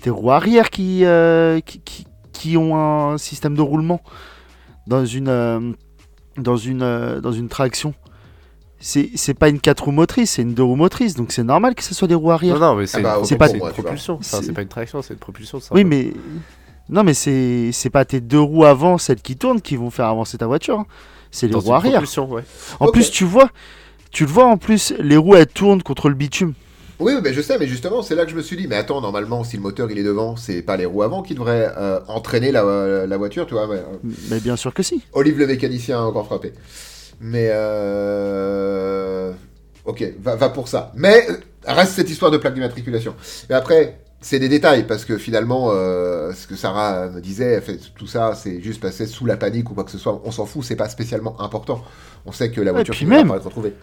[0.00, 4.00] tes roues arrière qui, euh, qui, qui qui ont un système de roulement
[4.86, 5.60] dans une euh,
[6.36, 7.94] dans une euh, dans une traction.
[8.82, 11.74] C'est c'est pas une 4 roues motrices, c'est une 2 roues motrices, donc c'est normal
[11.74, 12.54] que ce soit des roues arrière.
[12.58, 14.14] Non, non, mais c'est Ah bah, pas- une propulsion.
[14.14, 15.58] Enfin, C'est- pas une traction, c'est une propulsion.
[15.72, 16.12] oui, mais
[16.90, 20.06] non, mais c'est c'est pas tes deux roues avant, celles qui tournent, qui vont faire
[20.06, 20.80] avancer ta voiture.
[20.80, 20.86] hein.
[21.30, 22.02] C'est les Dans roues arrière.
[22.28, 22.42] ouais.
[22.80, 23.50] En plus, tu vois,
[24.10, 26.54] tu le vois en plus, les roues elles tournent contre le bitume.
[26.98, 29.00] Oui, mais je sais, mais justement, c'est là que je me suis dit, mais attends,
[29.00, 31.98] normalement, si le moteur il est devant, c'est pas les roues avant qui devraient euh,
[32.08, 33.66] entraîner la, la voiture, tu vois.
[33.66, 35.02] mais, euh, Mais bien sûr que si.
[35.14, 36.52] Olive le mécanicien a encore frappé.
[37.20, 39.32] Mais euh...
[39.84, 40.92] ok, va, va pour ça.
[40.94, 41.34] Mais euh,
[41.66, 43.14] reste cette histoire de plaque d'immatriculation.
[43.48, 47.78] Mais après, c'est des détails parce que finalement, euh, ce que Sarah me disait, fait,
[47.96, 50.20] tout ça, c'est juste passé sous la panique ou quoi que ce soit.
[50.24, 51.82] On s'en fout, c'est pas spécialement important.
[52.26, 53.74] On sait que la voiture finira même, par être retrouvée.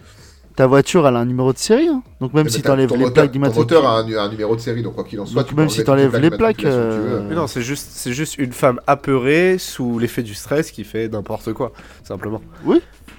[0.54, 2.02] Ta voiture elle a un numéro de série, hein.
[2.20, 4.20] donc même Mais si t'as- t'enlèves ton les plaques ton moteur a d'immatriculation.
[4.20, 6.10] un, un numéro de série, donc quoi qu'il en soit, Donc tu même si t'enlèves
[6.12, 9.56] toutes les plaques, d'immatriculation tu euh, Mais non, c'est juste, c'est juste une femme apeurée
[9.58, 11.72] sous l'effet du stress qui fait n'importe quoi,
[12.02, 12.42] simplement.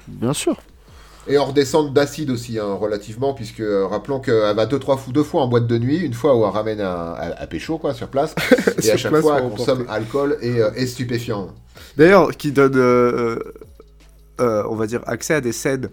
[0.08, 0.58] Bien sûr.
[1.28, 5.14] Et en redescente d'acide aussi, hein, relativement, puisque euh, rappelons qu'elle va deux, trois fois,
[5.14, 7.78] deux fois en boîte de nuit, une fois où elle ramène à, à, à pécho,
[7.78, 8.34] quoi, sur place,
[8.78, 11.50] et Sur à chaque place, fois elle consomme alcool et, euh, et stupéfiants.
[11.98, 13.38] D'ailleurs, qui donne, euh,
[14.42, 15.90] euh, on va dire, accès à des scènes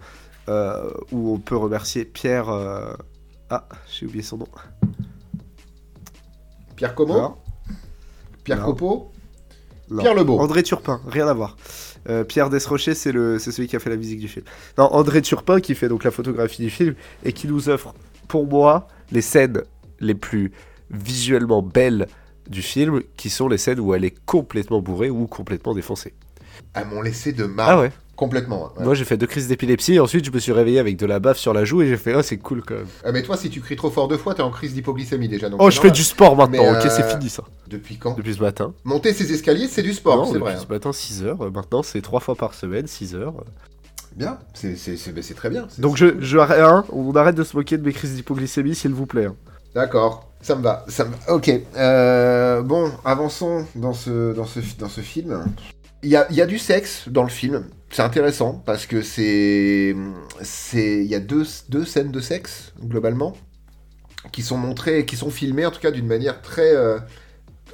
[1.11, 2.47] où on peut remercier Pierre.
[3.49, 4.47] Ah, j'ai oublié son nom.
[6.75, 7.37] Pierre Comment
[8.43, 8.65] Pierre Non.
[8.65, 9.11] Copeau
[9.89, 10.01] Non.
[10.03, 10.39] Pierre Lebeau.
[10.39, 11.57] André Turpin, rien à voir.
[12.09, 14.45] Euh, Pierre Desrochers, c'est celui qui a fait la musique du film.
[14.77, 17.93] Non, André Turpin qui fait donc la photographie du film et qui nous offre,
[18.27, 19.61] pour moi, les scènes
[19.99, 20.51] les plus
[20.89, 22.07] visuellement belles
[22.49, 26.13] du film, qui sont les scènes où elle est complètement bourrée ou complètement défoncée.
[26.73, 27.69] Elles m'ont laissé de marre.
[27.69, 27.91] Ah ouais.
[28.17, 28.71] Complètement.
[28.77, 28.83] ouais.
[28.83, 29.93] Moi, j'ai fait deux crises d'épilepsie.
[29.93, 31.95] et Ensuite, je me suis réveillé avec de la baffe sur la joue et j'ai
[31.97, 32.87] fait, oh, c'est cool quand même.
[33.05, 35.47] Euh, mais toi, si tu cries trop fort deux fois, t'es en crise d'hypoglycémie déjà.
[35.49, 36.63] donc Oh, je fais du sport maintenant.
[36.63, 37.43] Mais, Ok, euh, c'est fini ça.
[37.67, 38.73] Depuis quand Depuis ce matin.
[38.83, 40.53] Monter ces escaliers, c'est du sport, c'est depuis vrai.
[40.55, 40.63] hein.
[40.67, 41.41] ce matin, 6 heures.
[41.43, 43.35] Euh, Maintenant, c'est trois fois par semaine, 6 heures.
[44.15, 45.67] Bien, c'est c'est très bien.
[45.77, 46.23] Donc, je, cool.
[46.23, 49.25] je, hein, on arrête de se moquer de mes crises d'hypoglycémie, s'il vous plaît.
[49.25, 49.35] hein.
[49.75, 51.33] D'accord, ça me va, ça me va.
[51.35, 55.45] Ok, euh, bon, avançons dans ce, dans ce, dans ce film.
[56.03, 59.95] Il y a, du sexe dans le film, c'est intéressant parce que c'est,
[60.41, 63.35] c'est, il y a deux, deux scènes de sexe globalement
[64.31, 66.99] qui sont montrées, qui sont filmées en tout cas d'une manière très euh,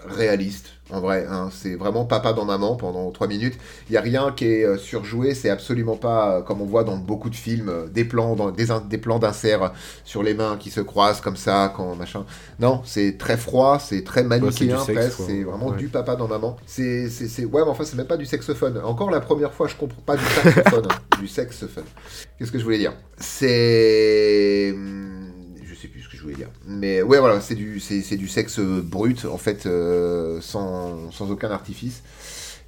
[0.05, 0.72] réaliste.
[0.91, 1.49] En vrai, hein.
[1.51, 3.57] c'est vraiment papa dans maman pendant trois minutes.
[3.89, 6.83] Il y a rien qui est euh, surjoué, c'est absolument pas euh, comme on voit
[6.83, 9.71] dans beaucoup de films, euh, des plans, dans, des, plans d'insert
[10.03, 12.25] sur les mains qui se croisent comme ça, quand machin.
[12.59, 15.77] Non, c'est très froid, c'est très manichéen presque, c'est vraiment Ouais.
[15.77, 16.57] du papa dans maman.
[16.65, 18.77] C'est, c'est, c'est- ouais, mais enfin, c'est même pas du saxophone.
[18.83, 21.85] Encore la première fois, je comprends pas du saxophone, hein, du saxophone.
[22.37, 22.93] Qu'est-ce que je voulais dire?
[23.17, 24.71] C'est.
[24.73, 25.31] hum,
[25.63, 26.49] Je sais plus ce que je voulais dire.
[26.67, 31.31] Mais ouais, voilà, c'est du, c'est, c'est du sexe brut, en fait, euh, sans, sans
[31.31, 32.03] aucun artifice.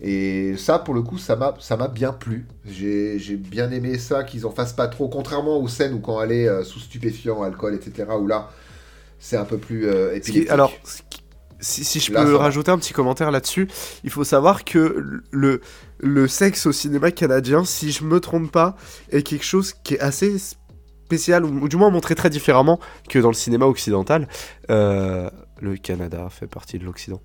[0.02, 2.46] Et ça, pour le coup, ça m'a, ça m'a bien plu.
[2.66, 6.22] J'ai, j'ai bien aimé ça, qu'ils en fassent pas trop, contrairement aux scènes où quand
[6.22, 8.50] elle est euh, sous stupéfiant, alcool, etc., où là,
[9.20, 10.50] c'est un peu plus euh, épileptique.
[10.50, 10.72] alors,
[11.60, 13.68] si, si je peux rajouter un petit commentaire là-dessus,
[14.04, 15.62] il faut savoir que le,
[16.00, 18.76] le sexe au cinéma canadien, si je me trompe pas,
[19.12, 20.36] est quelque chose qui est assez
[21.06, 24.28] spécial, ou, du moins montré très différemment que dans le cinéma occidental.
[24.72, 25.30] Euh,
[25.62, 27.22] le Canada fait partie de l'Occident.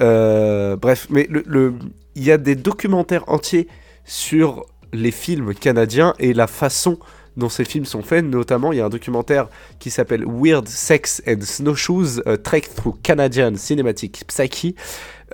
[0.00, 1.74] Euh, bref, mais le- le-
[2.14, 3.66] il y a des documentaires entiers
[4.04, 6.98] sur les films canadiens et la façon
[7.36, 8.24] dont ces films sont faits.
[8.24, 9.48] Notamment, il y a un documentaire
[9.80, 14.74] qui s'appelle Weird Sex and Snowshoes, Trek Through Canadian Cinematic Psyche,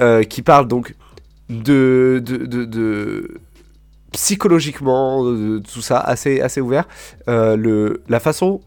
[0.01, 0.95] euh, qui parle donc
[1.51, 3.39] de- de-
[4.15, 6.87] psychologiquement, de tout ça, assez, assez ouvert,
[7.29, 8.61] euh, le, la façon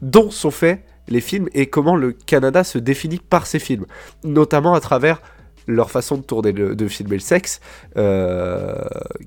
[0.00, 3.84] dont sont faits les films et comment le Canada se définit par ces films,
[4.24, 5.20] notamment à travers
[5.66, 7.60] leur façon de tourner, le- de filmer le sexe,
[7.98, 8.74] euh,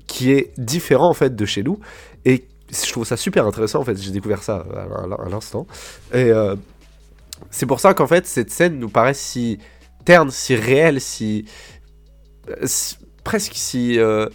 [0.08, 1.78] qui est différent en fait de chez nous,
[2.24, 4.66] et je trouve ça super intéressant en fait, j'ai découvert ça
[5.24, 5.66] à, l'instant,
[6.12, 6.56] et euh,
[7.50, 9.58] c'est pour ça qu'en fait cette scène nous paraît si
[10.04, 11.44] terne, si réelle, si,
[12.50, 14.26] euh, si- presque si euh,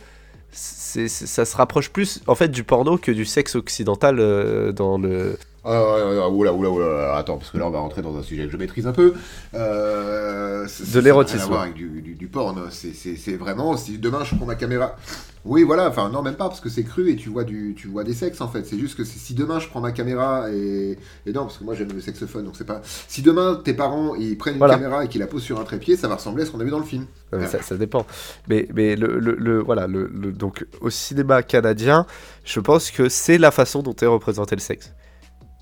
[0.52, 5.38] ça se rapproche plus en fait du porno que du sexe occidental euh, dans le
[5.64, 8.52] Ah, oula, oula, oula, attends, parce que là on va rentrer dans un sujet que
[8.52, 9.14] je maîtrise un peu.
[9.54, 11.54] Euh, De l'érotisme.
[11.54, 12.68] avec du, du, du porn.
[12.72, 14.96] C'est- C'est vraiment, si demain je prends ma caméra.
[15.44, 17.88] Oui, voilà, enfin, non, même pas, parce que c'est cru et tu vois, du, tu
[17.88, 18.64] vois des sexes en fait.
[18.66, 20.98] C'est juste que si demain je prends ma caméra et.
[21.28, 22.82] Et non, parce que moi j'aime le sexe fun, donc c'est pas.
[22.84, 24.76] Si demain tes parents ils prennent une Voilà.
[24.76, 26.64] caméra et qu'ils la posent sur un trépied, ça va ressembler à ce qu'on a
[26.64, 27.06] vu dans le film.
[27.34, 28.06] Non, mais ça, ça dépend.
[28.50, 32.06] Mais, mais le, le, le- voilà, le, le- donc au cinéma canadien,
[32.46, 34.92] je pense que c'est la façon dont est représenté le sexe.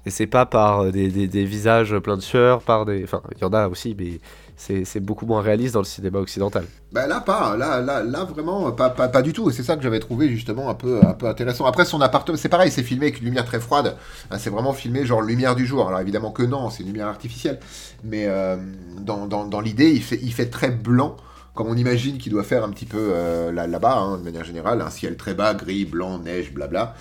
[0.10, 3.04] Et c'est pas par euh, des, visages pleins de sueur, par des.
[3.04, 4.20] Enfin, il y en a aussi, mais
[4.58, 6.66] c'est beaucoup moins réaliste dans le cinéma occidental.
[6.92, 9.52] Bah là pas, là là là vraiment pas, pas, pas du tout.
[9.52, 11.66] Et c'est ça que j'avais trouvé justement un peu un peu intéressant.
[11.66, 13.98] Après son appartement, c'est pareil, c'est filmé avec une lumière très froide.
[14.40, 15.88] C'est vraiment filmé genre lumière du jour.
[15.88, 17.60] Alors évidemment que non, c'est une lumière artificielle.
[18.04, 18.58] Mais euh,
[19.02, 21.18] dans, dans, dans l'idée, il fait très blanc.
[21.60, 24.46] Comme on imagine qu'il doit faire un petit peu euh, là- là-bas, hein, de manière
[24.46, 26.96] générale, un ciel très bas, gris, blanc, neige, blabla.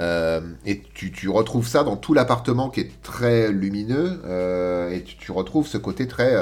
[0.00, 5.00] Euh, et tu, tu retrouves ça dans tout l'appartement qui est très lumineux, euh, et
[5.02, 6.36] tu, tu retrouves ce côté très...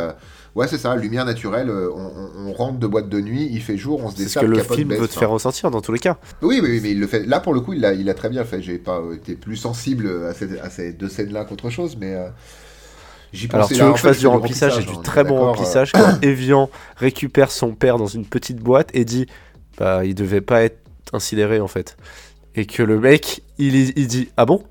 [0.56, 3.76] ouais, c'est ça, lumière naturelle, on, on- on rentre de boîte de nuit, il fait
[3.76, 5.92] jour, on se C'est ce que le film baisse, veut te faire ressentir dans tous
[5.92, 6.18] les cas.
[6.42, 7.24] Oui, oui, oui, mais il le fait.
[7.24, 8.61] Là, pour le coup, il l'a il a très bien fait.
[8.62, 12.16] J'ai pas été plus sensible à, cette- à ces deux scènes-là qu'autre chose, mais...
[13.32, 15.44] J'y Alors tu veux que je fasse du remplissage et hein, du très bon d'accord,
[15.44, 19.26] euh, remplissage quand Evian récupère son père dans une petite boîte et dit
[19.78, 20.78] bah il devait pas être
[21.12, 21.96] incinéré en fait.
[22.56, 24.64] Et que le mec il, il dit ah bon?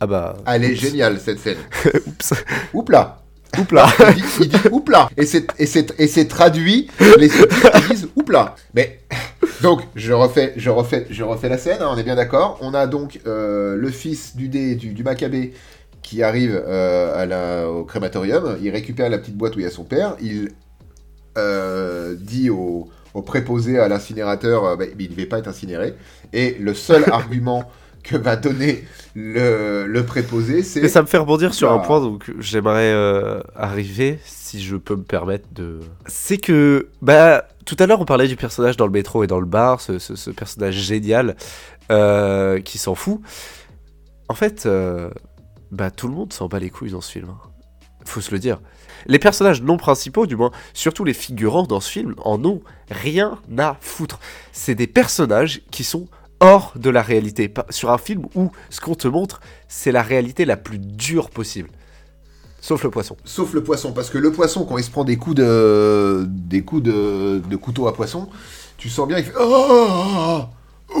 [0.00, 0.36] Ah bah.
[0.46, 1.58] Elle est géniale, cette scène.
[2.06, 2.34] Oups.
[2.74, 3.22] Oups là
[3.58, 3.86] Oups là.
[4.16, 7.70] il dit, il dit oups là et c'est et c'est et c'est traduit les sous-titres
[7.74, 9.00] ils disent oups là mais
[9.62, 12.72] donc je refais je refais je refais la scène hein, on est bien d'accord on
[12.72, 15.52] a donc euh, le fils du dé du, du Maccabée
[16.02, 19.66] qui arrive euh, à la, au crématorium il récupère la petite boîte où il y
[19.66, 20.50] a son père il
[21.38, 25.94] euh, dit au, au préposé à l'incinérateur euh, bah, il ne devait pas être incinéré
[26.32, 27.70] et le seul argument
[28.02, 28.84] que va donner
[29.14, 31.86] le, le préposé c'est Et ça me fait rebondir sur un Bah.
[31.86, 35.78] point donc j'aimerais euh, arriver, si je peux me permettre de.
[36.06, 39.38] C'est que bah tout à l'heure on parlait du personnage dans le métro et dans
[39.38, 41.36] le bar, ce, ce- ce personnage génial
[41.92, 43.20] euh, qui s'en fout.
[44.28, 45.10] En fait, euh,
[45.72, 47.30] bah tout le monde s'en bat les couilles dans ce film.
[47.30, 47.38] hein.
[48.04, 48.60] Faut se le dire.
[49.06, 53.38] Les personnages non principaux, du moins, surtout les figurants dans ce film, en ont rien
[53.58, 54.20] à foutre.
[54.52, 56.06] C'est des personnages qui sont
[56.40, 57.52] hors de la réalité.
[57.70, 61.70] Sur un film où ce qu'on te montre, c'est la réalité la plus dure possible.
[62.60, 63.16] Sauf le poisson.
[63.24, 66.62] Sauf le poisson, parce que le poisson, quand il se prend des coups de, des
[66.62, 68.28] coups de, de couteau à poisson,
[68.76, 70.42] tu sens bien, il fait oh,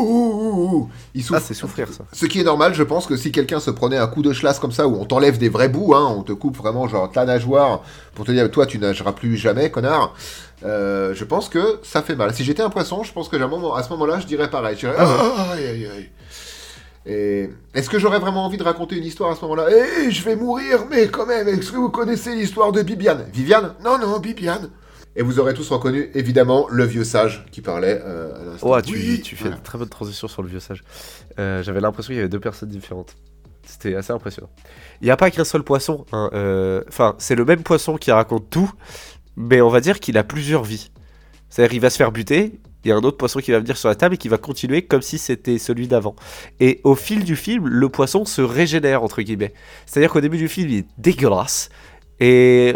[0.00, 0.90] ouh, ouh.
[1.14, 1.40] il souffre.
[1.42, 2.04] Ah, c'est souffrir ça.
[2.12, 4.58] Ce qui est normal, je pense que si quelqu'un se prenait un coup de chlasse
[4.58, 7.24] comme ça, où on t'enlève des vrais bouts, hein, on te coupe vraiment genre ta
[7.24, 7.82] nageoire
[8.14, 10.14] pour te dire toi tu nageras plus jamais, connard.
[10.64, 12.34] euh, je pense que ça fait mal.
[12.34, 14.74] Si j'étais un poisson, je pense que moment- à ce moment-là, je dirais pareil.
[14.76, 16.08] Je dirais Ah, aïe, aïe, aïe.
[17.04, 19.66] Et est-ce que j'aurais vraiment envie de raconter une histoire à ce moment-là?
[19.70, 23.26] Eh, je vais mourir, mais quand même, est-ce que vous connaissez l'histoire de Bibiane?
[23.32, 23.74] Viviane?
[23.84, 24.70] Non, non, Bibiane.
[25.14, 28.70] Et vous aurez tous reconnu, évidemment, le vieux sage qui parlait euh, à l'instant.
[28.70, 29.56] Ouais, tu, Oui, tu fais voilà.
[29.56, 30.82] une très bonne transition sur le vieux sage.
[31.38, 33.14] Euh, J'avais l'impression qu'il y avait deux personnes différentes.
[33.64, 34.50] C'était assez impressionnant.
[35.00, 36.06] Il n'y a pas qu'un seul poisson.
[36.12, 38.72] hein, euh, Enfin, c'est le même poisson qui raconte tout,
[39.36, 40.90] mais on va dire qu'il a plusieurs vies.
[41.50, 42.58] C'est-à-dire, il va se faire buter.
[42.84, 44.38] Il y a un autre poisson qui va venir sur la table et qui va
[44.38, 46.16] continuer comme si c'était celui d'avant.
[46.58, 49.52] Et au fil du film, le poisson se régénère, entre guillemets.
[49.86, 51.68] C'est-à-dire qu'au début du film, il est dégueulasse.
[52.18, 52.74] Et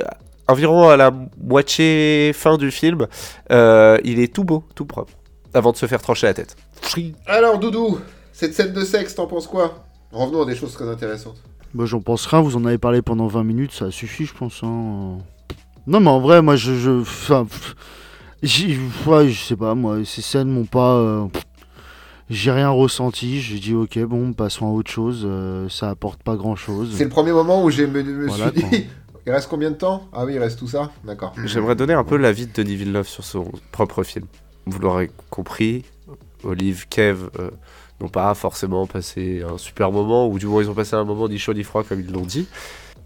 [0.48, 3.06] environ à la moitié fin du film,
[3.50, 5.12] euh, il est tout beau, tout propre.
[5.54, 6.56] Avant de se faire trancher la tête.
[7.26, 7.98] Alors, Doudou,
[8.32, 9.84] cette scène de sexe, t'en penses quoi?
[10.12, 11.36] Revenons à des choses très intéressantes.
[11.74, 14.60] Bah, j'en pense rien, vous en avez parlé pendant 20 minutes, ça suffit, je pense.
[14.62, 15.18] hein.
[15.86, 16.74] Non, mais en vrai, moi, je.
[16.74, 17.46] je enfin,
[19.06, 20.94] ouais, je sais pas, moi, ces scènes m'ont pas.
[20.96, 21.26] euh,
[22.28, 26.34] j'ai rien ressenti, j'ai dit, ok, bon, passons à autre chose, euh, ça apporte pas
[26.36, 26.92] grand chose.
[26.96, 28.70] C'est le premier moment où je me, me Voilà, suis quoi.
[28.70, 28.86] dit,
[29.26, 30.08] il reste combien de temps?
[30.12, 30.90] Ah oui, il reste tout ça?
[31.04, 31.32] D'accord.
[31.44, 34.26] J'aimerais donner un peu l'avis de Denis Villeneuve sur son propre film.
[34.66, 35.84] Vous l'aurez compris,
[36.44, 37.50] Olive, Kev euh,
[38.00, 41.28] n'ont pas forcément passé un super moment, ou du moins ils ont passé un moment
[41.28, 42.46] ni chaud ni froid comme ils l'ont dit.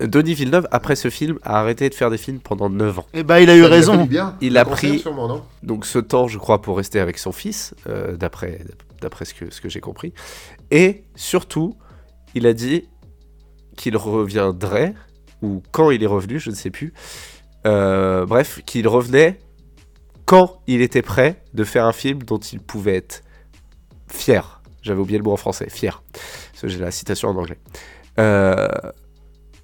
[0.00, 3.06] Denis Villeneuve, après ce film, a arrêté de faire des films pendant 9 ans.
[3.12, 4.06] Et bah, il a eu raison.
[4.06, 4.34] bien.
[4.40, 5.42] Il a pris- sûrement, non?
[5.62, 8.60] Donc ce temps, je crois, pour rester avec son fils, euh, d'après
[9.02, 10.12] d'après ce que, ce que j'ai compris.
[10.70, 11.76] Et surtout,
[12.34, 12.88] il a dit
[13.76, 14.94] qu'il reviendrait,
[15.42, 16.92] ou quand il est revenu, je ne sais plus.
[17.66, 19.38] Euh, bref, qu'il revenait
[20.24, 23.22] quand il était prêt de faire un film dont il pouvait être
[24.08, 24.62] fier.
[24.82, 26.02] J'avais oublié le mot en français, fier.
[26.62, 27.58] J'ai la citation en anglais.
[28.18, 28.68] Euh,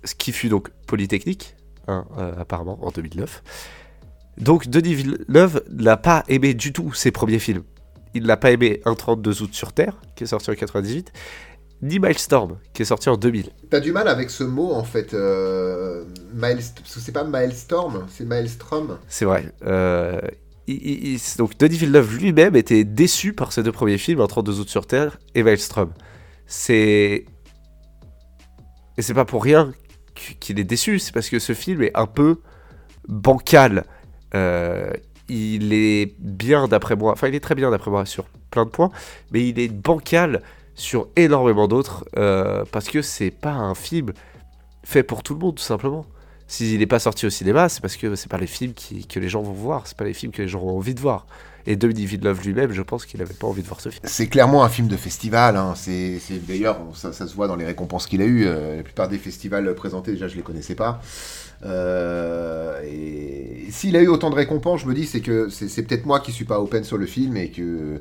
[0.04, 1.56] ce qui fut donc Polytechnique,
[1.88, 3.42] hein, euh, apparemment, en 2009.
[4.38, 7.64] Donc Denis Villeneuve n'a pas aimé du tout ses premiers films.
[8.14, 11.12] Il n'a pas aimé Un 32 août sur Terre, qui est sorti en 98,
[11.82, 13.50] ni Milestorm, qui est sorti en 2000.
[13.70, 18.06] T'as du mal avec ce mot en fait, euh, Miles, parce que c'est pas Milestorm,
[18.08, 18.98] c'est Maelstrom.
[19.08, 19.52] C'est vrai.
[19.64, 20.20] Euh,
[20.66, 24.58] il- il- donc Denis Villeneuve lui-même était déçu par ses deux premiers films, Un 32
[24.60, 25.92] août sur Terre et Maelstrom.
[26.46, 27.26] C'est...
[28.98, 29.72] Et c'est pas pour rien
[30.14, 32.40] qu- qu'il est déçu, c'est parce que ce film est un peu
[33.08, 33.84] bancal.
[34.34, 34.90] Euh,
[35.28, 38.70] il est bien d'après moi, enfin il est très bien d'après moi sur plein de
[38.70, 38.90] points,
[39.32, 40.42] mais il est bancal
[40.76, 44.12] sur énormément d'autres, euh, parce que c'est pas un film
[44.84, 46.06] fait pour tout le monde tout simplement.
[46.46, 49.18] S'il n'est pas sorti au cinéma, c'est parce que c'est pas les films qui- que
[49.18, 51.26] les gens vont voir, c'est pas les films que les gens ont envie de voir.
[51.66, 54.02] Et Denis Villeneuve lui-même, je pense qu'il avait pas envie de voir ce film.
[54.04, 55.56] C'est clairement un film de festival.
[55.56, 55.74] Hein.
[55.74, 58.46] C'est, d'ailleurs, ça, se voit dans les récompenses qu'il a eues.
[58.46, 61.00] Euh, la plupart des festivals présentés, déjà, je les connaissais pas.
[61.64, 66.06] Euh, et s'il a eu autant de récompenses, je me dis, c'est que c'est peut-être
[66.06, 68.00] moi qui suis pas open sur le film et que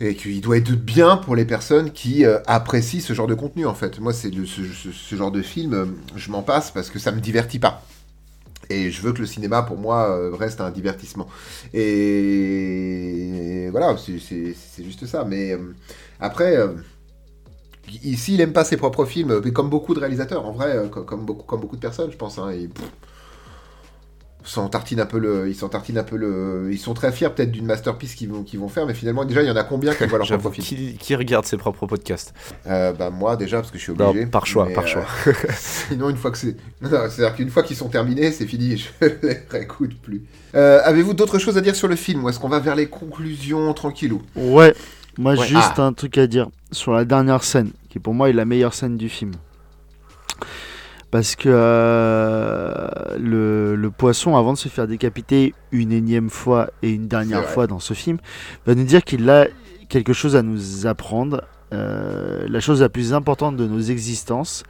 [0.00, 3.66] et qu'il doit être bien pour les personnes qui euh, apprécient ce genre de contenu.
[3.66, 5.86] En fait, moi, c'est ce, genre de film, euh,
[6.16, 7.82] je m'en passe parce que ça me divertit pas.
[8.70, 11.28] Et je veux que le cinéma, pour moi, euh, reste un divertissement.
[11.74, 15.24] Et voilà, c'est- juste ça.
[15.24, 15.56] Mais
[16.20, 16.56] après,
[18.04, 21.02] ici, il aime pas ses propres films, mais comme beaucoup de réalisateurs, en vrai, co-
[21.04, 22.38] comme, beaucoup, comme beaucoup de personnes, je pense.
[22.38, 22.50] Hein,
[24.44, 27.28] s'en tartinent un peu le, ils s'en tartinent un peu le, ils sont très fiers
[27.28, 29.64] peut-être d'une masterpiece qu'ils vont, qu'ils vont faire, mais finalement, déjà, il y en a
[29.64, 32.32] combien qui voient leur J'avoue, propre film qui, qui regarde ses propres podcasts
[32.66, 34.26] Euh, Bah moi déjà parce que je suis Non, obligé.
[34.26, 35.04] par choix, mais, par euh, choix.
[35.58, 36.56] Sinon, une fois que c'est.
[36.82, 38.88] C'est-à-dire qu'une fois qu'ils sont terminés, c'est fini, je
[39.22, 40.22] les réécoute plus.
[40.54, 42.86] Euh, Avez-vous d'autres choses à dire sur le film ou est-ce qu'on va vers les
[42.88, 44.72] conclusions tranquillou Ouais,
[45.18, 45.46] moi Ouais.
[45.46, 45.82] juste Ah.
[45.86, 48.96] un truc à dire sur la dernière scène, qui pour moi est la meilleure scène
[48.96, 49.32] du film.
[51.10, 52.88] Parce que euh,
[53.18, 57.66] le, le poisson, avant de se faire décapiter une énième fois et une dernière fois
[57.66, 58.18] dans ce film,
[58.66, 59.46] va nous dire qu'il a
[59.88, 61.44] quelque chose à nous apprendre.
[61.72, 64.64] Euh, la chose la plus importante de nos existences,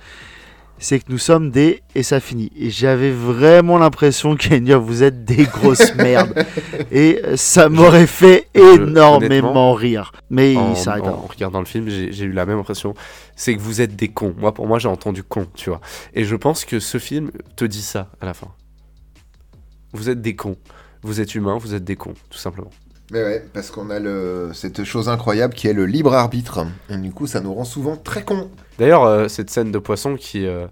[0.79, 2.53] c'est que nous sommes des et ça finit.
[2.57, 6.45] Et j'avais vraiment l'impression dire vous êtes des grosses merdes.
[6.91, 10.12] Et ça m'aurait fait énormément rire.
[10.31, 11.18] Mais en, il s'arrête en là.
[11.29, 12.95] regardant le film, j'ai j'ai eu la même impression.
[13.37, 14.35] C'est que vous êtes des cons.
[14.39, 15.81] Moi, pour moi, j'ai entendu con, tu vois.
[16.14, 18.49] Et je pense que ce film te dit ça à la fin.
[19.93, 20.57] Vous êtes des cons.
[21.03, 22.70] Vous êtes humains, vous êtes des cons, tout simplement.
[23.11, 24.51] Mais ouais, parce qu'on a le...
[24.53, 26.67] cette chose incroyable qui est le libre arbitre.
[26.91, 28.51] Et du coup, ça nous rend souvent très cons.
[28.79, 30.67] D'ailleurs, euh, cette scène de poisson qui, euh,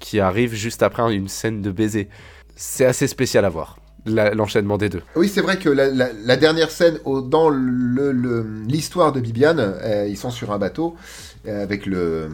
[0.00, 2.08] qui arrive juste après une scène de baiser,
[2.56, 3.76] c'est assez spécial à voir.
[4.08, 5.02] L'enchaînement des deux.
[5.16, 9.18] Oui, c'est vrai que la, la- la dernière scène au- dans le- le- l'histoire de
[9.18, 10.94] Bibiane, euh, ils sont sur un bateau
[11.48, 12.28] euh, avec le,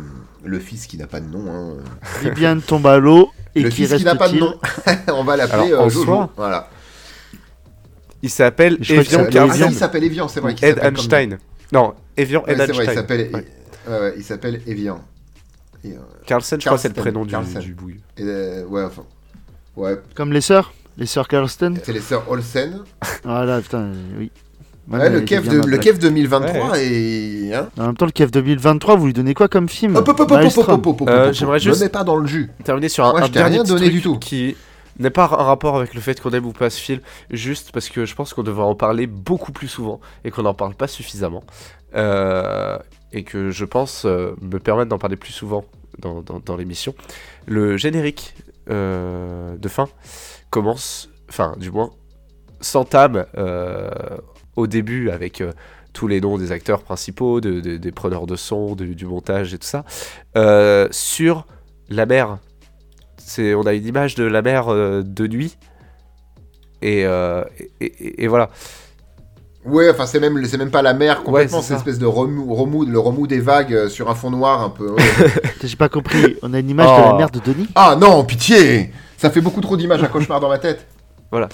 [0.45, 1.45] le fils qui n'a pas de nom.
[1.51, 1.75] hein.
[2.23, 4.55] Viviane tombe à l'eau et le qui fils qui n'a pas de nom.
[5.15, 6.05] On va l'appeler euh, Jojo.
[6.05, 6.69] soi, Voilà.
[8.23, 9.69] Il s'appelle Evian Ah, Carlsen.
[9.71, 10.55] il s'appelle Evian, c'est vrai.
[10.63, 11.39] Ed comme- Einstein.
[11.73, 12.95] Non, Evian Ouais, Ed c'est vrai, il Einstein.
[12.95, 13.45] s'appelle Ouais.
[13.89, 15.01] ouais, ouais, il s'appelle Evian.
[15.85, 15.97] Et, euh,
[16.27, 17.97] Carlsen, je crois que c'est le prénom du, du bouillon.
[18.17, 19.03] et, euh, ouais, enfin.
[19.77, 22.81] Ouais, Comme les sœurs Les sœurs Carlston c'est les sœurs Olsen.
[23.25, 24.31] Voilà, putain, euh, oui.
[24.91, 26.85] Ouais, Ouais, le, bien de, le KEF 2023 Ouais.
[26.87, 27.55] et.
[27.55, 31.61] Hein En même temps, le KEF 2023, vous lui donnez quoi comme film Euh, j'aimerais
[31.61, 32.51] juste- Me mets pas dans le jus.
[32.65, 34.19] Terminer sur un, Moi, un dernier rien donné truc du tout.
[34.19, 34.57] qui
[34.99, 37.89] n'est pas un rapport avec le fait qu'on aime ou pas ce film, juste parce
[37.89, 40.89] que je pense qu'on devrait en parler beaucoup plus souvent et qu'on n'en parle pas
[40.89, 41.45] suffisamment.
[41.95, 42.79] Euh,
[43.13, 45.65] et que je pense euh, me permettre d'en parler plus souvent
[45.99, 46.95] dans, l'émission.
[47.47, 48.35] Le générique
[48.71, 49.89] euh, de fin
[50.51, 51.91] commence, enfin du moins,
[52.61, 53.27] s'entame
[54.57, 55.43] au début avec
[55.93, 59.53] tous les noms des acteurs principaux, de- de- des preneurs de son, de- du montage
[59.53, 59.85] et tout ça,
[60.91, 61.47] sur
[61.89, 62.39] la mer.
[63.33, 65.57] C'est, on a une image de la mer euh, de nuit.
[66.83, 67.45] Et, euh,
[67.81, 68.51] et, et- et voilà.
[69.65, 72.53] Ouais, enfin, c'est même, c'est même pas la mer complètement, c'est c'est espèce de remous,
[72.53, 74.91] remous- le remous des vagues euh, sur un fond noir un peu.
[74.91, 75.03] ouais.
[75.65, 76.37] J'ai pas compris.
[76.43, 77.13] On a une image de Oh.
[77.13, 77.69] la mère de Denis?
[77.75, 80.87] Ah non, pitié Ça fait beaucoup trop d'images à cauchemar dans ma tête.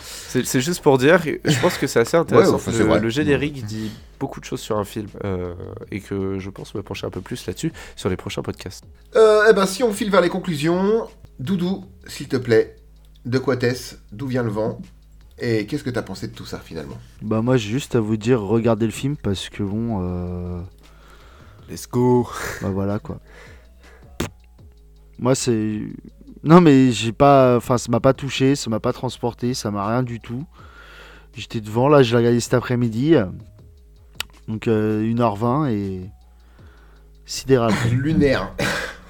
[0.03, 2.57] C'est, c'est juste pour dire, je pense que c'est assez intéressant.
[2.57, 5.07] Ouais, enfin, le, générique dit beaucoup de choses sur un film.
[5.25, 5.55] euh,
[5.93, 8.83] et que je pense me pencher un peu plus là-dessus sur les prochains podcasts.
[9.15, 11.07] Eh ben, si on file vers les conclusions,
[11.39, 12.77] Doudou, s'il te plaît,
[13.25, 14.81] de quoi t'es-ce D'où vient le vent
[15.39, 16.97] Et qu'est-ce que t'as pensé de tout ça finalement?
[17.23, 20.01] Bah, moi, j'ai juste à vous dire, regardez le film parce que bon.
[20.03, 20.61] Euh...
[21.69, 22.29] Let's go
[22.63, 23.21] Bah, voilà quoi.
[25.19, 25.83] Moi, c'est.
[26.43, 27.57] Non, mais j'ai pas.
[27.57, 30.45] Enfin, ça m'a pas touché, ça m'a pas transporté, ça m'a rien du tout.
[31.35, 33.15] J'étais devant, là, je l'ai regardé cet après-midi.
[34.49, 36.11] Donc, euh, 1h20 et.
[37.27, 37.73] Sidéral.
[37.93, 38.55] Lunaire.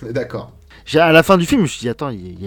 [0.02, 0.57] On est d'accord.
[0.94, 2.46] À la fin du film, je me suis dit, attends, il y,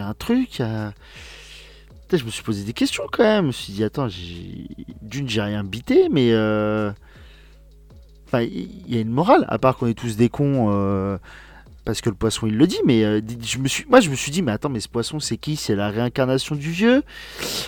[0.00, 0.58] a- un truc.
[0.58, 3.42] je me suis posé des questions quand même.
[3.44, 4.08] Je me suis dit, attends,
[5.02, 6.30] d'une, j'ai rien bité, mais.
[6.32, 6.92] euh,
[8.26, 10.68] enfin, il y a une morale, à part qu'on est tous des cons.
[10.70, 11.18] euh,
[11.84, 14.14] parce que le poisson il le dit, mais euh, je me suis, moi je me
[14.14, 15.56] suis dit, mais attends, mais ce poisson c'est qui?
[15.56, 17.02] C'est la réincarnation du vieux?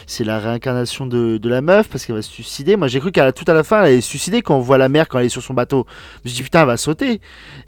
[0.06, 2.76] C'est la réincarnation de, de la meuf parce qu'elle va se suicider?
[2.76, 4.78] Moi j'ai cru qu'à tout à la fin elle allait se suicider quand on voit
[4.78, 5.86] la mère quand elle est sur son bateau.
[6.24, 7.20] Je me suis dit, putain, elle va sauter.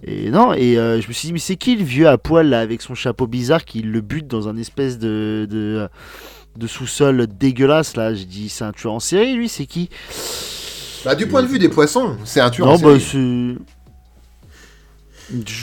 [0.05, 2.49] Et non, et euh, je me suis dit, mais c'est qui le vieux à poil
[2.49, 5.47] là avec son chapeau bizarre qui le bute dans un espèce de.
[5.51, 5.89] de
[6.57, 9.91] de sous-sol dégueulasse là, j'ai dit c'est un tueur en série lui, c'est qui?
[11.05, 13.59] Bah, du point de vue des poissons, c'est un tueur Non en bah série.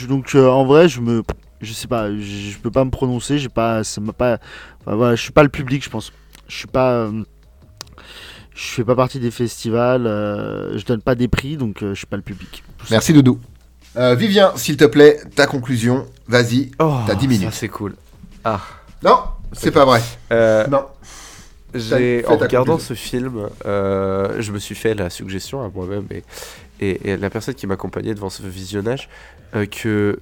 [0.08, 1.22] Donc euh, en vrai je me
[1.60, 4.38] je sais pas, je, je peux pas me prononcer, j'ai pas ça m'a pas
[4.80, 6.12] enfin, voilà, je suis pas le public je pense.
[6.48, 7.22] Je suis pas euh,
[8.54, 11.98] je fais pas partie des festivals, euh, je donne pas des prix donc euh, je
[11.98, 12.62] suis pas le public.
[12.90, 13.38] Merci Doudou.
[13.96, 16.72] Euh, Vivien, s'il te plaît, ta conclusion, vas-y.
[16.80, 17.48] Oh, T'as 10 minutes.
[17.52, 17.94] C'est cool.
[18.42, 18.60] Ah.
[19.04, 19.20] Non,
[19.52, 20.02] c'est pas vrai.
[20.32, 20.86] Euh, Non.
[21.76, 22.78] En regardant conclusion.
[22.78, 26.22] ce film, euh, je me suis fait la suggestion à moi-même et,
[26.80, 29.08] et, et la personne qui m'accompagnait devant ce visionnage
[29.54, 30.18] euh, que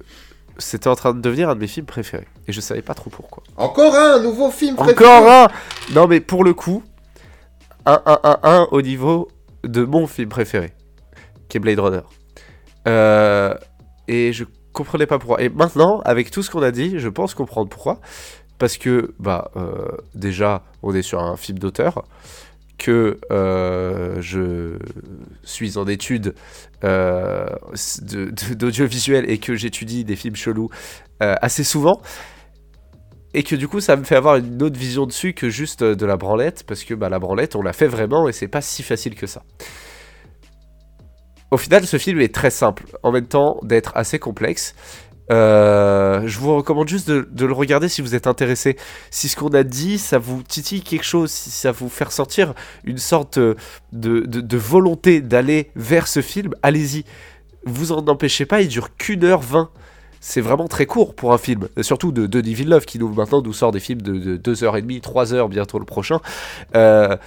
[0.57, 2.27] c'était en train de devenir un de mes films préférés.
[2.47, 3.43] Et je savais pas trop pourquoi.
[3.57, 5.05] Encore un nouveau film préféré.
[5.05, 5.47] Encore un
[5.93, 6.83] Non mais pour le coup,
[7.85, 9.29] un, un, un, un au niveau
[9.63, 10.73] de mon film préféré,
[11.49, 12.01] qui est Blade Runner.
[12.87, 13.53] Euh,
[14.07, 15.41] et je comprenais pas pourquoi.
[15.41, 17.99] Et maintenant, avec tout ce qu'on a dit, je pense comprendre pourquoi.
[18.59, 22.03] Parce que, bah, euh, déjà, on est sur un film d'auteur,
[22.77, 24.77] que euh, je
[25.43, 26.33] suis en études
[26.83, 27.45] euh,
[28.55, 30.69] d'audiovisuel et que j'étudie des films chelous
[31.21, 32.01] euh, assez souvent.
[33.35, 36.05] Et que du coup, ça me fait avoir une autre vision dessus que juste de
[36.05, 38.83] la branlette, parce que bah, la branlette, on l'a fait vraiment et c'est pas si
[38.83, 39.41] facile que ça.
[41.49, 44.75] Au final, ce film est très simple, en même temps d'être assez complexe.
[45.31, 48.77] Euh, je vous recommande juste de, le regarder si vous êtes intéressé.
[49.09, 52.53] Si ce qu'on a dit, ça vous titille quelque chose, si ça vous fait ressentir
[52.83, 53.55] une sorte euh,
[53.91, 57.05] de, volonté d'aller vers ce film, allez-y.
[57.65, 59.69] Vous en empêchez pas, il dure qu'une heure vingt.
[60.19, 63.51] C'est vraiment très court pour un film, surtout de Denis Villeneuve qui nous maintenant nous
[63.51, 66.21] sort des films de, de 2h30, 3h bientôt le prochain.
[66.75, 67.17] Euh,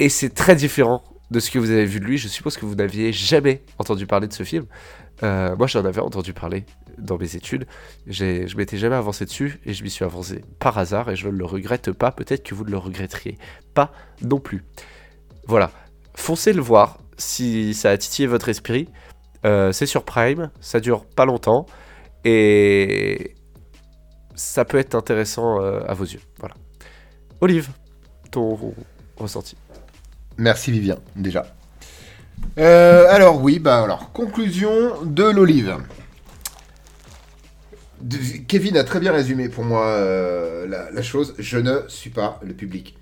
[0.00, 2.18] et c'est très différent de ce que vous avez vu de lui.
[2.18, 4.66] Je suppose que vous n'aviez jamais entendu parler de ce film.
[5.22, 6.64] Euh, moi, j'en avais entendu parler
[6.96, 7.66] dans mes études.
[8.06, 11.32] Je m'étais jamais avancé dessus et je m'y suis avancé par hasard et je ne
[11.32, 12.12] le regrette pas.
[12.12, 13.38] Peut-être que vous ne le regretteriez
[13.74, 13.92] pas
[14.22, 14.64] non plus.
[15.46, 15.70] Voilà,
[16.14, 18.88] foncez le voir si ça a titillé votre esprit.
[19.44, 21.66] Euh, c'est sur Prime, ça dure pas longtemps
[22.24, 23.34] et
[24.34, 26.20] ça peut être intéressant euh, à vos yeux.
[26.38, 26.54] Voilà.
[27.40, 27.70] Olive,
[28.30, 28.58] ton
[29.16, 29.56] ressenti.
[30.36, 31.57] Merci Vivien, déjà.
[32.58, 35.76] Euh, alors oui, bah alors, conclusion de l'olive.
[38.46, 41.34] Kevin a très bien résumé pour moi euh, la, la chose.
[41.38, 42.96] Je ne suis pas le public.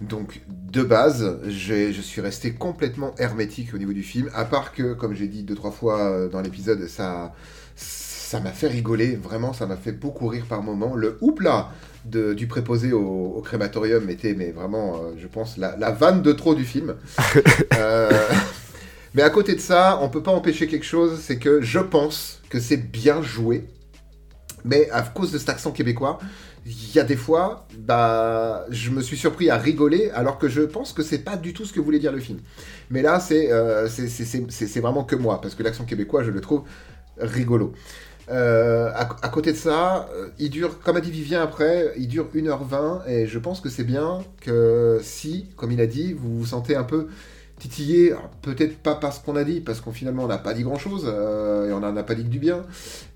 [0.00, 4.92] Donc, de base, je suis resté complètement hermétique au niveau du film, à part que,
[4.94, 7.34] comme j'ai dit deux, trois fois euh, dans l'épisode, ça
[7.74, 10.94] ça m'a fait rigoler, vraiment, ça m'a fait beaucoup rire par moments.
[10.94, 11.70] Le houpla
[12.04, 16.20] de, du préposé au, au crématorium était, mais vraiment, euh, je pense, la, la vanne
[16.20, 16.94] de trop du film.
[17.76, 18.10] Euh,
[19.18, 22.40] mais à côté de ça, on peut pas empêcher quelque chose, c'est que je pense
[22.50, 23.64] que c'est bien joué,
[24.64, 26.20] mais à cause de cet accent québécois,
[26.64, 30.62] il y a des fois, bah, je me suis surpris à rigoler, alors que je
[30.62, 32.38] pense que c'est pas du tout ce que voulait dire le film.
[32.90, 33.88] Mais là, c'est euh,
[34.76, 36.62] vraiment que moi, parce que l'accent québécois, je le trouve
[37.18, 37.72] rigolo.
[38.30, 42.06] Euh, à, à côté de ça, euh, il dure, comme a dit Vivien après, il
[42.06, 46.38] dure 1h20 et je pense que c'est bien que si, comme il a dit, vous
[46.38, 47.08] vous sentez un peu
[47.58, 51.04] titillé, peut-être pas parce qu'on a dit, parce qu'on finalement on n'a pas dit grand-chose
[51.06, 52.64] euh, et on n'en a pas dit que du bien,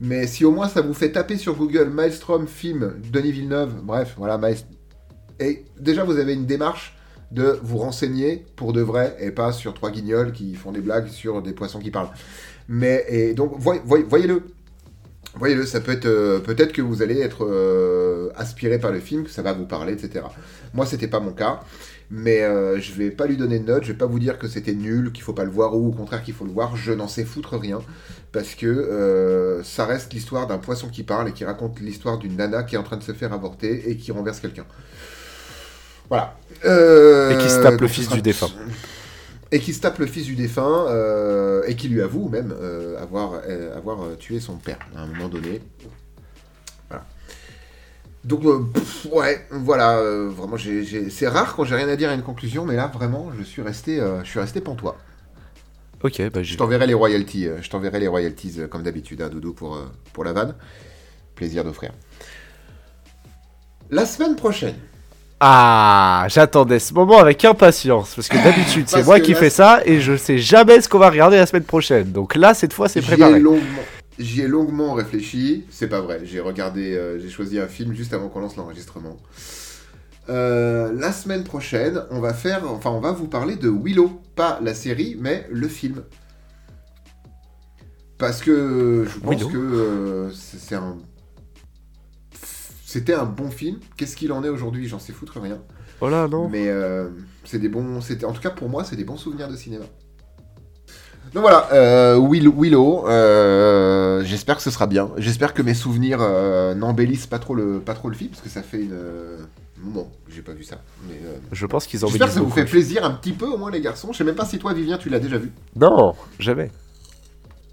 [0.01, 4.15] mais si au moins ça vous fait taper sur Google Maelstrom film Denis Villeneuve, bref,
[4.19, 4.67] voilà, Maelst-
[5.41, 6.97] et déjà vous avez une démarche
[7.31, 11.09] de vous renseigner pour de vrai et pas sur trois guignols qui font des blagues
[11.09, 12.11] sur des poissons qui parlent.
[12.69, 14.43] Mais et donc voy- voy- voyez-le,
[15.35, 19.25] Voyez-le, ça peut être euh, peut-être que vous allez être euh, aspiré par le film,
[19.25, 20.27] que ça va vous parler, etc.
[20.75, 21.61] Moi, c'était pas mon cas,
[22.11, 24.49] mais euh, je vais pas lui donner de note, je vais pas vous dire que
[24.49, 26.77] c'était nul, qu'il faut pas le voir ou au contraire qu'il faut le voir.
[26.77, 27.85] Je n'en sais foutre rien
[28.33, 32.37] parce que euh, ça reste l'histoire d'un poisson qui parle et qui raconte l'histoire d'une
[32.37, 34.67] nana qui est en train de se faire avorter et qui renverse quelqu'un.
[36.09, 36.39] Voilà.
[36.65, 38.53] Euh, Et qui se tape le ce fils du défunt.
[39.51, 43.01] et qui se tape le fils du défunt euh, et qui lui avoue même euh,
[43.03, 45.63] avoir, euh, avoir euh, tué son père à un moment donné.
[48.25, 52.09] Donc, euh, pff, ouais, voilà, euh, vraiment, j'ai- c'est rare quand j'ai rien à dire
[52.11, 54.97] à une conclusion, mais là, vraiment, je suis resté, euh, je suis resté pantois.
[56.05, 59.79] Ok, bah Je t'enverrai les royalties, je t'enverrai les royalties comme d'habitude, à Doudou, pour,
[60.13, 60.55] pour la vanne.
[61.37, 61.93] Plaisir d'offrir.
[63.91, 64.75] La semaine prochaine,
[65.41, 69.81] Ah, j'attendais ce moment avec impatience parce que d'habitude c'est moi que qui fais ça
[69.85, 72.13] et je sais jamais ce qu'on va regarder la semaine prochaine.
[72.13, 73.41] Donc là, cette fois, c'est préparé.
[73.41, 73.83] longuement,
[74.19, 75.65] j'y ai longuement réfléchi.
[75.71, 76.21] C'est pas vrai.
[76.25, 79.17] J'ai regardé, euh, j'ai choisi un film juste avant qu'on lance l'enregistrement.
[80.29, 84.61] Euh, la semaine prochaine, on va faire, enfin, on va vous parler de Willow, pas
[84.63, 86.03] la série, mais le film.
[88.19, 89.49] Parce que je pense Willow.
[89.49, 90.97] que euh, c'est un,
[92.87, 93.81] c'était un bon film.
[93.97, 94.87] Qu'est-ce qu'il en est aujourd'hui?
[94.87, 95.61] J'en sais foutre rien.
[96.01, 96.49] Oh là, non.
[96.49, 96.69] Mais
[97.45, 98.01] c'est des bons.
[98.01, 99.87] C'était en tout cas pour moi, c'est des bons souvenirs de cinéma.
[101.35, 103.09] Donc voilà, euh, Will- Willow.
[103.09, 105.11] euh, J'espère que ce sera bien.
[105.17, 108.49] J'espère que mes souvenirs euh, n'embellissent pas trop le pas trop le film parce que
[108.51, 109.39] ça fait une euh,
[110.27, 110.77] que j'ai pas vu ça.
[111.09, 113.57] Mais euh, Je pense qu'ils j'espère que ça vous fait plaisir un petit peu au
[113.57, 114.09] moins les garçons.
[114.13, 115.51] Je sais même pas si toi Vivien tu l'as déjà vu.
[115.75, 116.71] Non, jamais.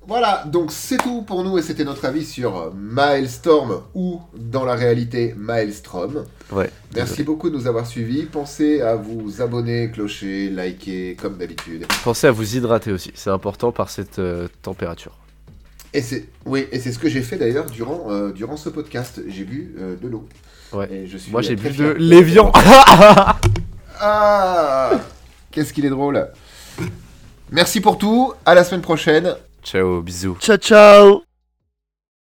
[0.10, 4.74] Voilà, donc c'est tout pour nous et c'était notre avis sur Milestorm ou dans la
[4.74, 6.26] réalité Maelstrom.
[6.52, 6.72] Ouais.
[6.96, 8.24] Merci beaucoup de nous avoir suivis.
[8.24, 11.86] Pensez à vous abonner, clocher, liker comme d'habitude.
[12.04, 13.12] Pensez à vous hydrater aussi.
[13.14, 15.16] C'est important par cette euh, température.
[15.94, 19.22] Et c'est oui, et c'est ce que j'ai fait d'ailleurs durant euh, durant ce podcast.
[19.28, 20.28] J'ai bu euh, de l'eau.
[20.74, 20.92] Ouais.
[20.92, 22.52] Et je suis Moi, j'ai bu de l'évian.
[24.02, 24.92] Ah
[25.52, 26.30] Qu'est-ce qu'il est drôle.
[27.52, 28.34] Merci pour tout.
[28.44, 29.36] À la semaine prochaine.
[29.62, 30.38] Ciao, bisous.
[30.40, 31.29] Ciao ciao